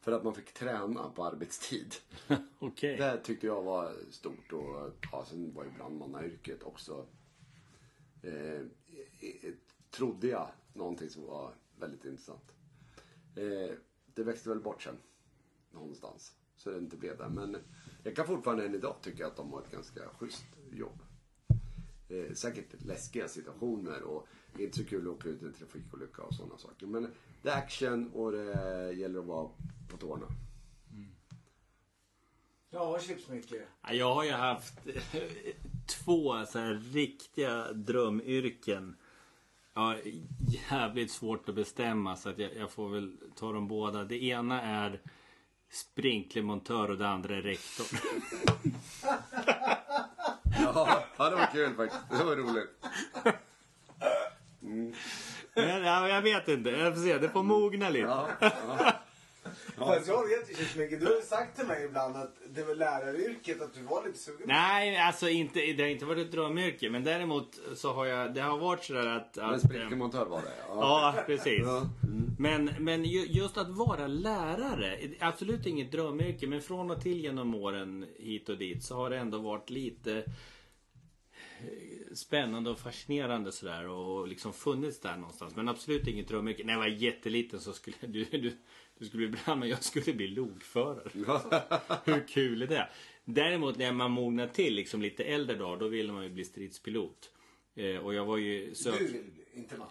[0.00, 1.94] För att man fick träna på arbetstid.
[2.58, 2.96] Okej.
[2.96, 4.52] Det tyckte jag var stort.
[4.52, 7.06] Och ja, sen var ju brandmannayrket också.
[8.22, 8.60] Eh,
[9.20, 9.52] eh,
[9.90, 12.52] trodde jag någonting som var väldigt intressant.
[13.36, 13.76] Eh,
[14.14, 14.96] det växte väl bort sen.
[15.70, 16.32] Någonstans.
[16.62, 17.28] Så det inte blev det.
[17.28, 17.56] Men
[18.02, 21.02] jag kan fortfarande än idag tycka att de har ett ganska schysst jobb.
[22.08, 24.26] Eh, säkert läskiga situationer och
[24.58, 26.86] inte så kul att åka ut i en trafikolycka och sådana saker.
[26.86, 27.10] Men
[27.42, 29.48] det är action och det gäller att vara
[29.88, 30.26] på tårna.
[32.70, 33.62] Ja, Chips-Micke.
[33.82, 34.78] Ja, Jag har ju haft
[35.86, 38.96] två så här riktiga drömyrken.
[39.74, 39.96] Ja,
[40.70, 44.04] jävligt svårt att bestämma så att jag, jag får väl ta dem båda.
[44.04, 45.00] Det ena är
[45.72, 47.86] sprinklermontör och det andra är rektor.
[51.18, 52.02] Ja, det var kul faktiskt.
[52.10, 52.70] Det var roligt.
[55.54, 58.06] Men, ja, jag vet inte, jag får se, det får mogna lite.
[58.06, 58.92] Ja, ja.
[59.86, 62.74] Fast jag vet ju Chips-Micke, du har ju sagt till mig ibland att det var
[62.74, 64.42] läraryrket, att du var lite sugen.
[64.46, 66.90] Nej, alltså inte, det har inte varit ett drömyrke.
[66.90, 69.36] Men däremot så har jag, det har varit sådär att...
[69.36, 70.52] Men att sprinklermontör var det.
[70.68, 71.14] Ja.
[71.16, 71.62] Ja, precis.
[71.64, 71.82] Ja.
[72.38, 77.54] Men, men ju- just att vara lärare, absolut inget drömyrke, men från och till genom
[77.54, 80.22] åren hit och dit så har det ändå varit lite eh,
[82.14, 85.56] spännande och fascinerande sådär och liksom funnits där någonstans.
[85.56, 86.64] Men absolut inget drömyrke.
[86.64, 88.56] När jag var jätteliten så skulle du, du,
[88.98, 91.10] du skulle bli brandman, jag skulle bli lokförare.
[92.04, 92.88] Hur kul är det?
[93.24, 97.30] Däremot när man mognar till liksom lite äldre dagar, då ville man ju bli stridspilot.
[97.74, 98.98] Eh, och jag var ju sök...
[98.98, 99.22] Du vill
[99.54, 99.88] inte man.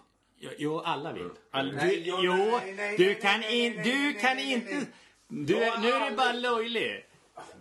[0.58, 1.28] Jo, alla vill.
[1.50, 4.86] All, Nej, du, jo, nej, nej, du kan in, nej, du kan nej, nej, inte...
[5.28, 7.04] Du, nu är du bara löjlig.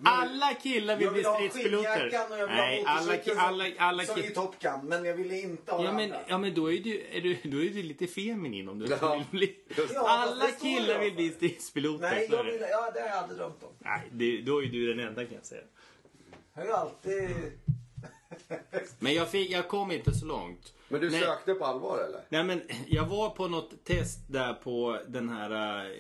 [0.04, 2.00] Alla killar vill Jag bli vill ha stridspiloter.
[2.00, 4.24] skinnjackan och jag vill Nej, ha alla, motorcykeln alla, alla som i.
[4.30, 6.20] Top Gun, men jag ville inte ha Ja men, andra.
[6.28, 9.16] ja men då är du, är du, då är du lite feminin om du Ja,
[9.32, 9.56] vill bli...
[9.98, 12.12] Alla Ja, står killar vill bli stridspiloter.
[12.12, 13.70] Nej, jag vill, ja, det har jag aldrig drömt om.
[13.80, 15.62] Nej, det, då är du den enda kan jag säga.
[16.56, 17.30] Jag har alltid...
[19.00, 20.74] Men jag, fick, jag kom inte så långt.
[20.88, 21.20] Men du Nej.
[21.22, 22.22] sökte på allvar eller?
[22.30, 25.86] Nej men jag var på något test där på den här...
[25.86, 25.92] eh,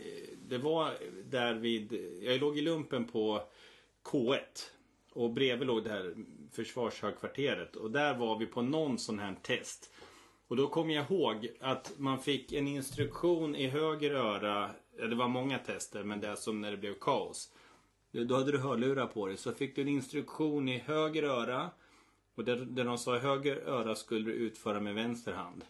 [0.47, 0.93] Det var
[1.26, 1.93] där vid...
[2.22, 3.41] Jag låg i lumpen på
[4.04, 4.39] K1.
[5.14, 6.16] Och bredvid låg det här
[6.52, 7.76] försvarshögkvarteret.
[7.76, 9.91] Och där var vi på någon sån här test.
[10.47, 14.70] Och då kommer jag ihåg att man fick en instruktion i höger öra.
[14.99, 17.52] Ja, det var många tester men det är som när det blev kaos.
[18.12, 19.38] Då hade du hörlurar på dig.
[19.38, 21.70] Så fick du en instruktion i höger öra.
[22.36, 25.66] Och där, där de sa höger öra skulle du utföra med vänster hand.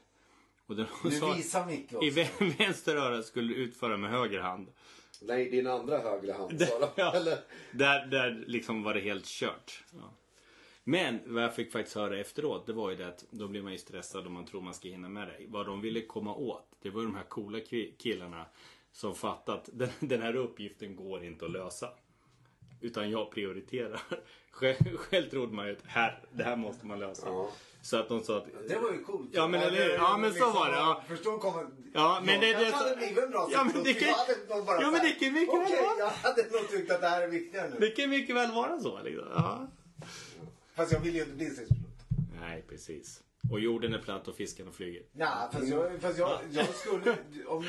[0.66, 2.06] Och där de Du sa visar Micke också.
[2.06, 4.68] i vä- vänster öra skulle du utföra med höger hand.
[5.22, 6.92] Nej, din andra högra hand sa.
[6.96, 7.16] Ja.
[7.16, 7.38] Eller?
[7.72, 9.84] Där, där liksom var det helt kört.
[9.94, 10.14] Ja.
[10.84, 13.72] Men vad jag fick faktiskt höra efteråt det var ju det att då blir man
[13.72, 15.46] ju stressad och man tror man ska hinna med det.
[15.48, 18.46] Vad de ville komma åt det var de här coola ki- killarna
[18.92, 21.90] som fattat att den, den här uppgiften går inte att lösa.
[22.82, 24.02] Utan jag prioriterar.
[24.52, 27.28] Själv, själv trodde man ju att här, det här måste man lösa.
[27.28, 27.50] Ja.
[27.82, 28.46] Så att de sa att...
[28.68, 29.30] Det var ju coolt.
[29.32, 29.90] Ja, men eller hur?
[29.94, 31.04] Ja, men så var det, ja.
[31.08, 31.68] Förstå kommer...
[31.94, 34.66] Ja, men det- kanske hade blivit en bra Ja, men det kan- Jag hade nog
[34.66, 35.98] bara Ja, men det kan mycket väl Okej, vara.
[36.00, 37.80] jag hade nog tyckt att det här är viktigare nu.
[37.80, 39.02] Det kan mycket väl vara så.
[39.04, 39.28] Liksom.
[39.36, 39.68] Ja.
[40.76, 41.88] Fast jag vill ju inte bli stridspilot.
[42.42, 43.22] Nej, precis.
[43.52, 45.04] Och jorden är platt och fiskarna flyger.
[45.12, 47.16] Nej, fast, jag, fast jag, jag skulle...
[47.48, 47.66] Om,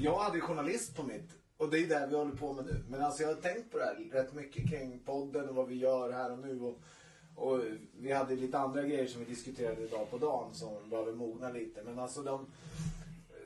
[0.00, 1.30] jag hade ju journalist på mitt.
[1.56, 2.84] Och det är det vi håller på med nu.
[2.90, 5.74] Men alltså jag har tänkt på det här rätt mycket kring podden och vad vi
[5.74, 6.60] gör här och nu.
[6.60, 6.80] Och,
[7.38, 7.60] och
[7.98, 11.82] vi hade lite andra grejer som vi diskuterade idag på dagen som behöver mogna lite.
[11.82, 12.46] Men alltså de...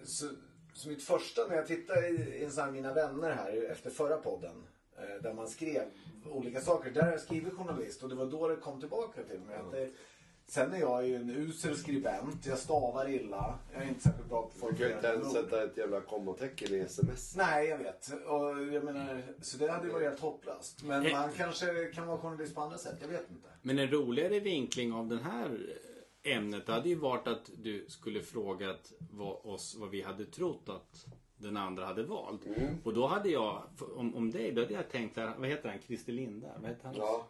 [0.05, 0.27] Så,
[0.75, 4.17] så mitt första, när jag tittade i, en sån här Mina vänner här efter förra
[4.17, 4.65] podden.
[4.97, 5.83] Eh, där man skrev
[6.31, 6.91] olika saker.
[6.91, 9.57] Där har jag skrivit journalist och det var då det kom tillbaka till mig.
[9.57, 9.91] Att det,
[10.53, 12.47] sen är jag ju en usel skribent.
[12.47, 13.59] Jag stavar illa.
[13.73, 16.75] Jag är inte särskilt bra på Du kan ju inte ens sätta ett jävla kommatecken
[16.75, 17.37] i sms.
[17.37, 18.13] Nej, jag vet.
[18.27, 20.83] Och jag menar, så det hade ju varit helt hopplöst.
[20.85, 21.13] Men Eh.
[21.13, 22.97] man kanske kan vara journalist på andra sätt.
[23.01, 23.49] Jag vet inte.
[23.63, 25.77] Men en roligare vinkling av det här
[26.23, 31.07] ämnet hade ju varit att du skulle frågat vad, oss vad vi hade trott att
[31.37, 32.47] den andra hade valt.
[32.47, 32.59] Mm.
[32.85, 33.63] Och då hade jag,
[33.97, 36.49] om, om dig, då hade jag tänkt, vad heter han, Christer Linda?
[36.61, 36.95] Vad heter han?
[36.97, 37.27] Ja.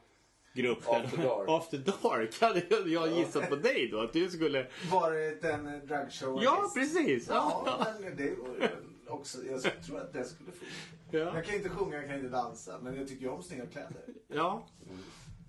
[0.55, 1.49] Grupp After Dark.
[1.49, 4.67] After Dark hade jag- gissat på dig då, att du skulle...
[4.93, 7.27] Varit en eh, dragshow Ja, precis!
[7.29, 8.71] Ja, men det vore
[9.07, 9.39] också...
[9.51, 10.75] Jag tror att det skulle funka.
[11.11, 11.35] Ja.
[11.37, 12.79] Jag kan inte sjunga, jag kan inte dansa.
[12.83, 14.03] Men jag tycker ju om snygga kläder.
[14.29, 14.67] ja.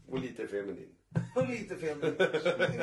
[0.09, 0.89] Och lite feminin.
[1.35, 1.97] Och lite fel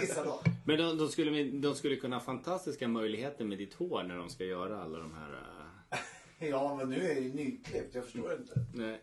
[0.00, 0.40] vissa dagar.
[0.66, 4.28] Men de, de, skulle, de skulle kunna ha fantastiska möjligheter med ditt hår när de
[4.28, 5.32] ska göra alla de här...
[5.90, 7.94] äh, Ja, men nu är jag ju nyklippt.
[7.94, 8.54] Jag förstår inte.
[8.74, 9.00] nej.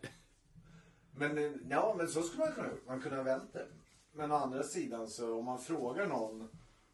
[1.18, 2.88] Men eh, ja, men så skulle man kunna gjort.
[2.88, 3.66] Man kunde ha vänt det.
[4.14, 6.48] Men å andra sidan så om man frågar någon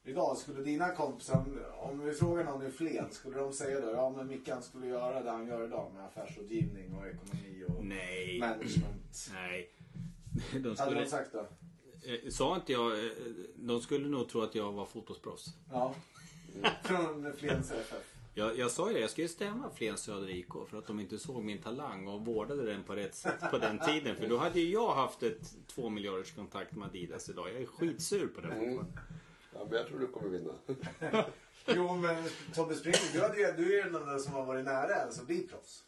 [0.04, 1.46] idag, skulle dina kompisar,
[1.82, 5.24] om vi frågar någon i Flen, skulle de säga då, ja men Mickan skulle göra
[5.24, 8.40] det han gör idag med affärsrådgivning och ekonomi och Nej.
[8.40, 9.30] management.
[9.34, 9.70] Nej.
[10.54, 11.40] De Hade skulle, de sagt då?
[11.40, 12.92] eh, sa inte jag...
[13.06, 13.12] eh,
[13.56, 15.46] De skulle nog tro att jag var fotbollsproffs.
[15.72, 15.94] Ja.
[16.84, 18.13] Från Flens FF.
[18.36, 21.20] Jag, jag sa ju det, jag skulle stämma Flens Södra IK för att de inte
[21.20, 24.16] såg min talang och vårdade den på rätt sätt på den tiden.
[24.16, 27.50] För då hade ju jag haft ett två miljarders kontakt med Adidas idag.
[27.50, 28.48] Jag är skitsur på det.
[28.48, 28.86] Mm.
[29.54, 30.54] Ja, men jag tror du kommer vinna.
[31.68, 32.24] Jo men
[32.54, 35.28] Tobbe Springer, du, hade du är ju den där som har varit nära ens att
[35.28, 35.84] bli proffs.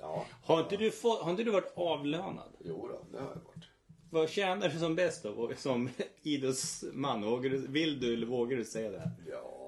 [0.00, 0.26] Ja.
[0.44, 2.52] Har inte, du fått, har inte du varit avlönad?
[2.64, 3.68] Jo då, det har jag varit.
[4.10, 5.52] Vad tjänar du som bäst då?
[5.56, 5.88] Som
[6.22, 7.42] idrottsman?
[7.68, 9.10] Vill du eller vågar du säga det?
[9.30, 9.65] Ja,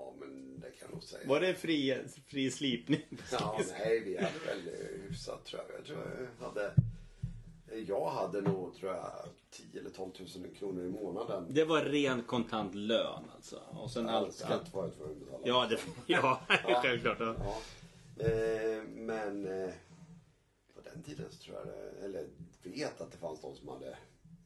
[0.99, 1.29] nog säga.
[1.29, 3.01] Var det fri, fri slipning?
[3.33, 4.75] Ja, nej, vi hade väl
[5.09, 5.79] hyfsat tror jag.
[5.79, 6.75] Jag tror jag hade...
[7.87, 9.13] Jag hade nog, tror jag,
[9.51, 11.47] 10 eller 12 000 kronor i månaden.
[11.51, 13.61] Det var ren kontant lön alltså.
[13.71, 14.35] Och sen All allt.
[14.35, 15.43] skatt var jag tvungen att betala.
[15.45, 15.81] Ja, det,
[16.13, 16.41] ja
[16.83, 17.17] självklart.
[17.21, 17.35] Ja.
[17.39, 18.25] Ja.
[18.27, 19.71] Eh, men eh,
[20.75, 22.27] på den tiden så tror jag det, eller
[22.63, 23.97] vet att det fanns de som hade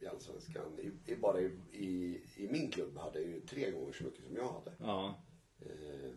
[0.01, 4.05] i Allsvenskan, i, i, bara i, i, i min klubb hade ju tre gånger så
[4.05, 4.73] mycket som jag hade.
[4.79, 5.15] Ja.
[5.61, 6.11] Eh,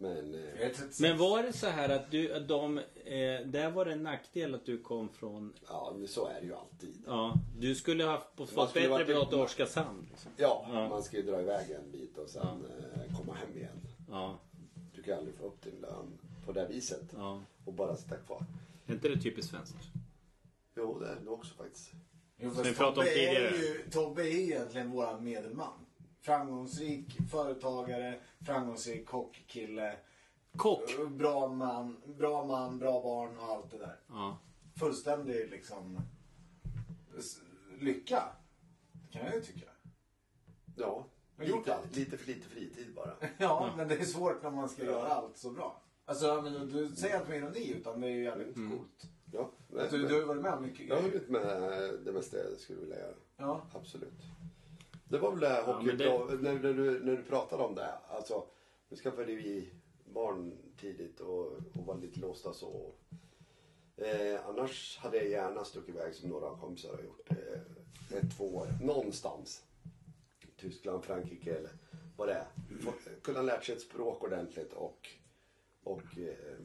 [0.00, 1.00] men eh, Jag är 36.
[1.00, 2.84] Men var det så här att du, de, eh,
[3.46, 6.54] där var det en nackdel att du kom från, ja, men så är det ju
[6.54, 7.02] alltid.
[7.06, 10.06] ja, du skulle ha haft- fått Man skulle bättre betalt i Oskarshamn.
[10.10, 10.30] Liksom.
[10.36, 10.88] Ja, Ja.
[10.88, 12.42] man ska ju dra iväg en bit och sen
[12.94, 13.80] eh, komma hem igen.
[14.10, 14.38] Ja,
[14.94, 17.42] Du kan aldrig få upp din lön på det viset ja.
[17.64, 18.44] och bara sitta kvar.
[18.86, 19.76] Är inte det typiskt svenskt?
[20.76, 21.90] Jo, det är det också faktiskt.
[22.40, 25.72] Jo, Tobbe är ju, Tobbe är egentligen våran medelman.
[26.20, 29.96] Framgångsrik företagare, framgångsrik kockkille.
[30.56, 30.96] Kock!
[31.10, 34.00] Bra man, bra man, bra barn och allt det där.
[34.08, 34.38] Ja.
[34.78, 36.00] Fullständig liksom
[37.80, 38.22] lycka.
[39.10, 39.66] Kan jag ju tycka.
[40.76, 41.04] Ja,
[41.36, 41.96] Men gjort lite, allt.
[41.96, 43.12] lite för lite fritid bara.
[43.38, 45.82] Ja, men det är svårt när man ska göra allt så bra.
[46.04, 49.02] Alltså, men du säger inte med ironi utan det är ju jävligt coolt.
[49.32, 51.44] Ja, men, Du, du har ju varit med om mycket jag har hunnit med
[52.04, 53.14] det mesta jag skulle vilja göra.
[53.36, 53.62] Ja.
[53.74, 54.22] Absolut.
[55.08, 55.86] Det var väl det hockey...
[55.86, 57.92] men det- när, när, du, när du pratade om det.
[58.08, 58.44] Alltså,
[58.88, 59.70] nu skaffade vi
[60.04, 62.92] barn tidigt och, och var lite låsta så.
[63.96, 67.30] Eh, annars hade jag gärna stuckit iväg som några kompisar har gjort.
[67.30, 68.68] Eh, ett, två år.
[68.82, 69.62] Någonstans.
[70.56, 71.70] Tyskland, Frankrike eller
[72.16, 72.46] vad det är.
[73.22, 75.08] Kunna lärt sig ett språk ordentligt och,
[75.84, 76.56] och eh,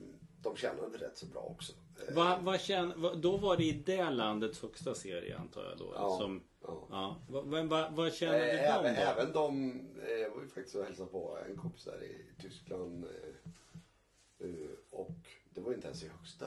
[0.42, 1.74] de tjänade rätt så bra också.
[2.08, 5.92] Eh, vad känn, vad, då var det i det landets högsta serie antar jag då?
[5.96, 6.88] Ja, Som, ja.
[6.90, 7.16] ja.
[7.28, 9.02] Vad, vad, vad, känner du Eh, dem även, då?
[9.02, 9.72] även de,
[10.08, 13.06] eh, jag var ju faktiskt och hälsade på en kompis där i Tyskland.
[13.06, 15.16] eh, eh, Och
[15.50, 16.46] det var inte ens i högsta.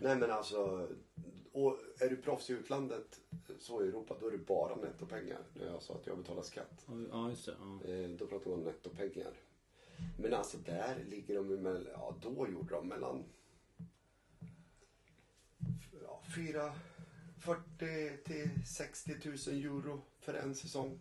[0.00, 0.88] Nej men alltså,
[1.52, 3.20] och är du proffs i utlandet,
[3.58, 5.38] så i Europa, då är det bara nettopengar.
[5.54, 6.86] När jag sa att jag betalar skatt.
[7.10, 7.54] Ja, just det.
[7.60, 7.90] Ja.
[7.92, 9.32] Eh, Då pratar man om nettopengar.
[10.18, 13.24] Men alltså där ligger de mellan, ja då gjorde de mellan
[16.02, 16.72] ja, fyra,
[17.40, 21.00] 40 till 60 000 euro för en säsong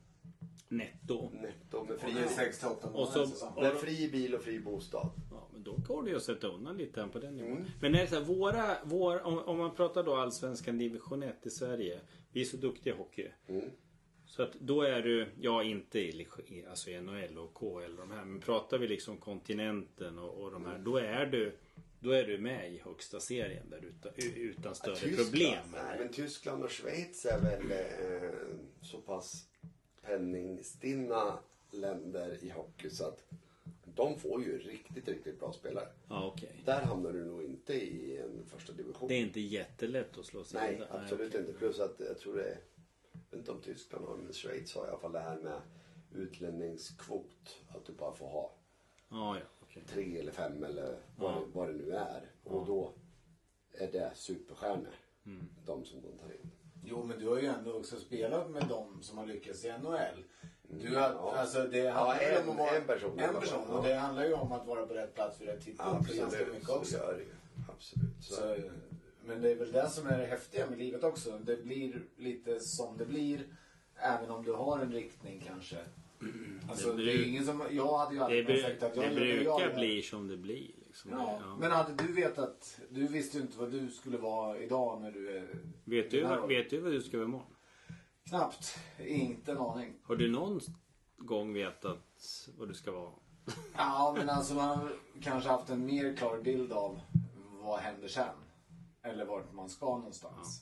[0.69, 1.29] Netto.
[1.33, 4.59] netto med Och fri, är 6 till 8 Och så- med fri bil och fri
[4.59, 5.09] bostad.
[5.31, 7.51] Ja, men då går det ju att sätta undan lite på den nivån.
[7.51, 7.65] Mm.
[7.81, 11.45] Men är det så här, våra, vår, om, om man pratar då allsvenskan division 1
[11.45, 11.99] i Sverige.
[12.31, 13.27] Vi är så duktiga i hockey.
[13.47, 13.69] Mm.
[14.25, 16.27] Så att då är du, ja inte i,
[16.69, 18.25] alltså i NHL och KL och de här.
[18.25, 20.79] Men pratar vi liksom kontinenten och, och de här.
[20.79, 21.55] Då är du,
[21.99, 25.63] då är du med i högsta serien där utan, utan större Tyskland, problem.
[25.73, 28.29] Nej, men Tyskland och Schweiz är väl eh,
[28.81, 29.45] så pass
[30.01, 31.39] penningstinna
[31.71, 33.23] länder i hockey så att
[33.95, 35.87] de får ju riktigt, riktigt bra spelare.
[36.09, 36.61] Ja, okej.
[36.65, 39.07] Där hamnar du nog inte i en första division.
[39.07, 41.01] Det är inte jättelätt att slå sig Nej, vidare.
[41.01, 41.53] absolut inte.
[41.53, 42.59] Plus att jag tror det är,
[43.13, 45.61] jag vet inte om Tyskland har men Schweiz har i alla fall det här med
[46.15, 47.59] utlänningskvot.
[47.69, 48.53] Att du bara får ha
[49.09, 49.56] Ja, ja.
[49.87, 51.35] Tre eller fem eller vad, Ja.
[51.39, 52.31] det, vad det nu är.
[52.43, 52.93] Och då
[53.73, 54.93] är det superstjärnor.
[55.25, 55.47] Mm.
[55.65, 56.51] De som de tar in.
[56.83, 60.23] Jo, men du har ju ändå också spelat med dem som har lyckats i NHL.
[60.69, 61.33] Du har, Ja.
[61.37, 63.65] alltså det Ja, handlar en- om att vara, en person En person.
[63.65, 63.89] fall, Och ja.
[63.89, 66.13] det handlar ju om att vara på rätt plats vid rätt tidpunkt.
[66.17, 66.97] ganska mycket så också.
[66.97, 67.33] gör det ju.
[67.69, 68.09] Absolut.
[68.21, 68.35] Så.
[68.35, 68.57] Så,
[69.25, 71.37] men det är väl det som är det häftiga med livet också.
[71.39, 73.47] Det blir lite som det blir.
[73.95, 75.77] Även om du har en riktning kanske.
[76.69, 79.15] Alltså, Det det, är ingen som, jag hade ju aldrig sagt att jag det jag
[79.15, 79.75] brukar gör.
[79.75, 80.71] bli som det blir.
[80.87, 81.11] Liksom.
[81.11, 81.57] Ja, Ja.
[81.59, 85.37] men hade du vetat, du visste ju inte vad du skulle vara idag när du
[85.37, 85.47] är...
[85.83, 87.47] Vet, du, vad- vet du vad du ska vara imorgon?
[88.29, 88.77] Knappt.
[88.99, 89.93] Inte en aning.
[90.03, 90.59] Har du någon
[91.17, 93.11] gång vetat vad du ska vara?
[93.77, 94.91] Ja, men alltså man har
[95.21, 96.99] kanske haft en mer klar bild av
[97.61, 98.35] vad händer sen.
[99.03, 100.61] Eller vart man ska någonstans.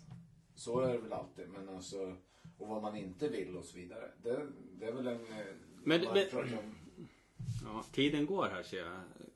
[0.55, 1.49] Så är det väl alltid.
[1.49, 2.15] Men alltså,
[2.57, 4.11] och vad man inte vill och så vidare.
[4.23, 4.39] Det,
[4.79, 5.13] det är väl en...
[5.13, 5.19] eh,
[5.83, 6.05] Men-
[7.63, 8.87] Ja, tiden går här ser jag.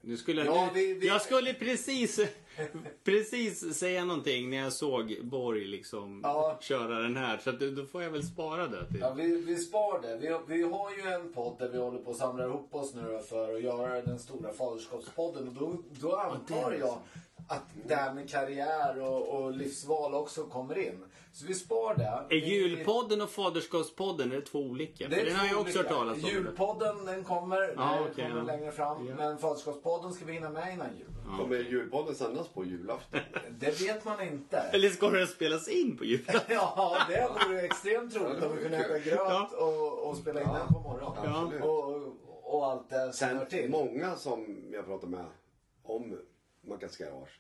[0.02, 2.20] Nu skulle, Ja, vi- vi- Jag skulle precis,
[3.04, 6.58] precis säga någonting när jag såg Borg liksom Ja.
[6.62, 7.38] köra den här.
[7.38, 8.88] Så att, då får jag väl spara det.
[8.88, 9.00] Till.
[9.00, 10.18] Ja, vi, vi spar det.
[10.18, 13.20] Vi, vi har ju en podd där vi håller på att samla ihop oss nu
[13.30, 15.48] för att göra den stora faderskapspodden.
[15.48, 16.98] Och då, då antar jag
[17.50, 21.04] att det här med karriär och, och livsval också kommer in.
[21.32, 22.36] Så vi spar det.
[22.36, 25.08] Är julpodden och faderskapspodden är det två olika?
[25.08, 25.80] Det är den har jag också olika.
[25.80, 26.30] hört talas om.
[26.30, 28.44] Julpodden den kommer, Ja, den okej, kommer ja.
[28.58, 29.08] längre fram.
[29.08, 29.16] Ja.
[29.16, 31.08] Men Faderskapspodden ska vi hinna med innan jul.
[31.40, 33.20] Kommer julpodden sändas på julafton?
[33.60, 34.58] Det vet man inte.
[34.58, 36.36] Eller ska den spelas in på julen?
[36.50, 39.50] Ja, det vore extremt roligt om vi kunde äta gröt Ja.
[39.58, 41.34] och, och spela in Ja, den på morgonen.
[41.36, 41.64] absolut.
[41.64, 43.70] Och, och, allt det som hör till.
[43.70, 45.26] många som jag pratar med
[45.84, 46.18] om
[46.70, 47.40] Mackas Garage.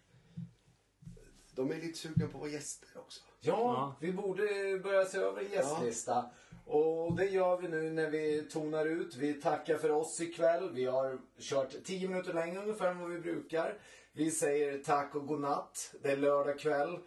[1.56, 3.22] De är lite sugna på att vara gäster också.
[3.40, 3.96] Ja, Ja.
[4.00, 6.26] vi borde börja se över en gästlista.
[6.66, 9.16] Och det gör vi nu när vi tonar ut.
[9.16, 10.70] Vi tackar för oss ikväll.
[10.74, 13.78] Vi har kört 10 minuter längre ungefär än vad vi brukar.
[14.14, 15.96] Vi säger tack och godnatt.
[16.02, 17.00] Det är lördag kväll.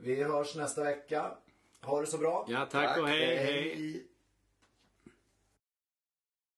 [0.00, 1.36] Vi hörs nästa vecka.
[1.82, 2.46] Ha det så bra.
[2.48, 3.74] Ja, tack och hej hej.
[3.74, 4.06] hej.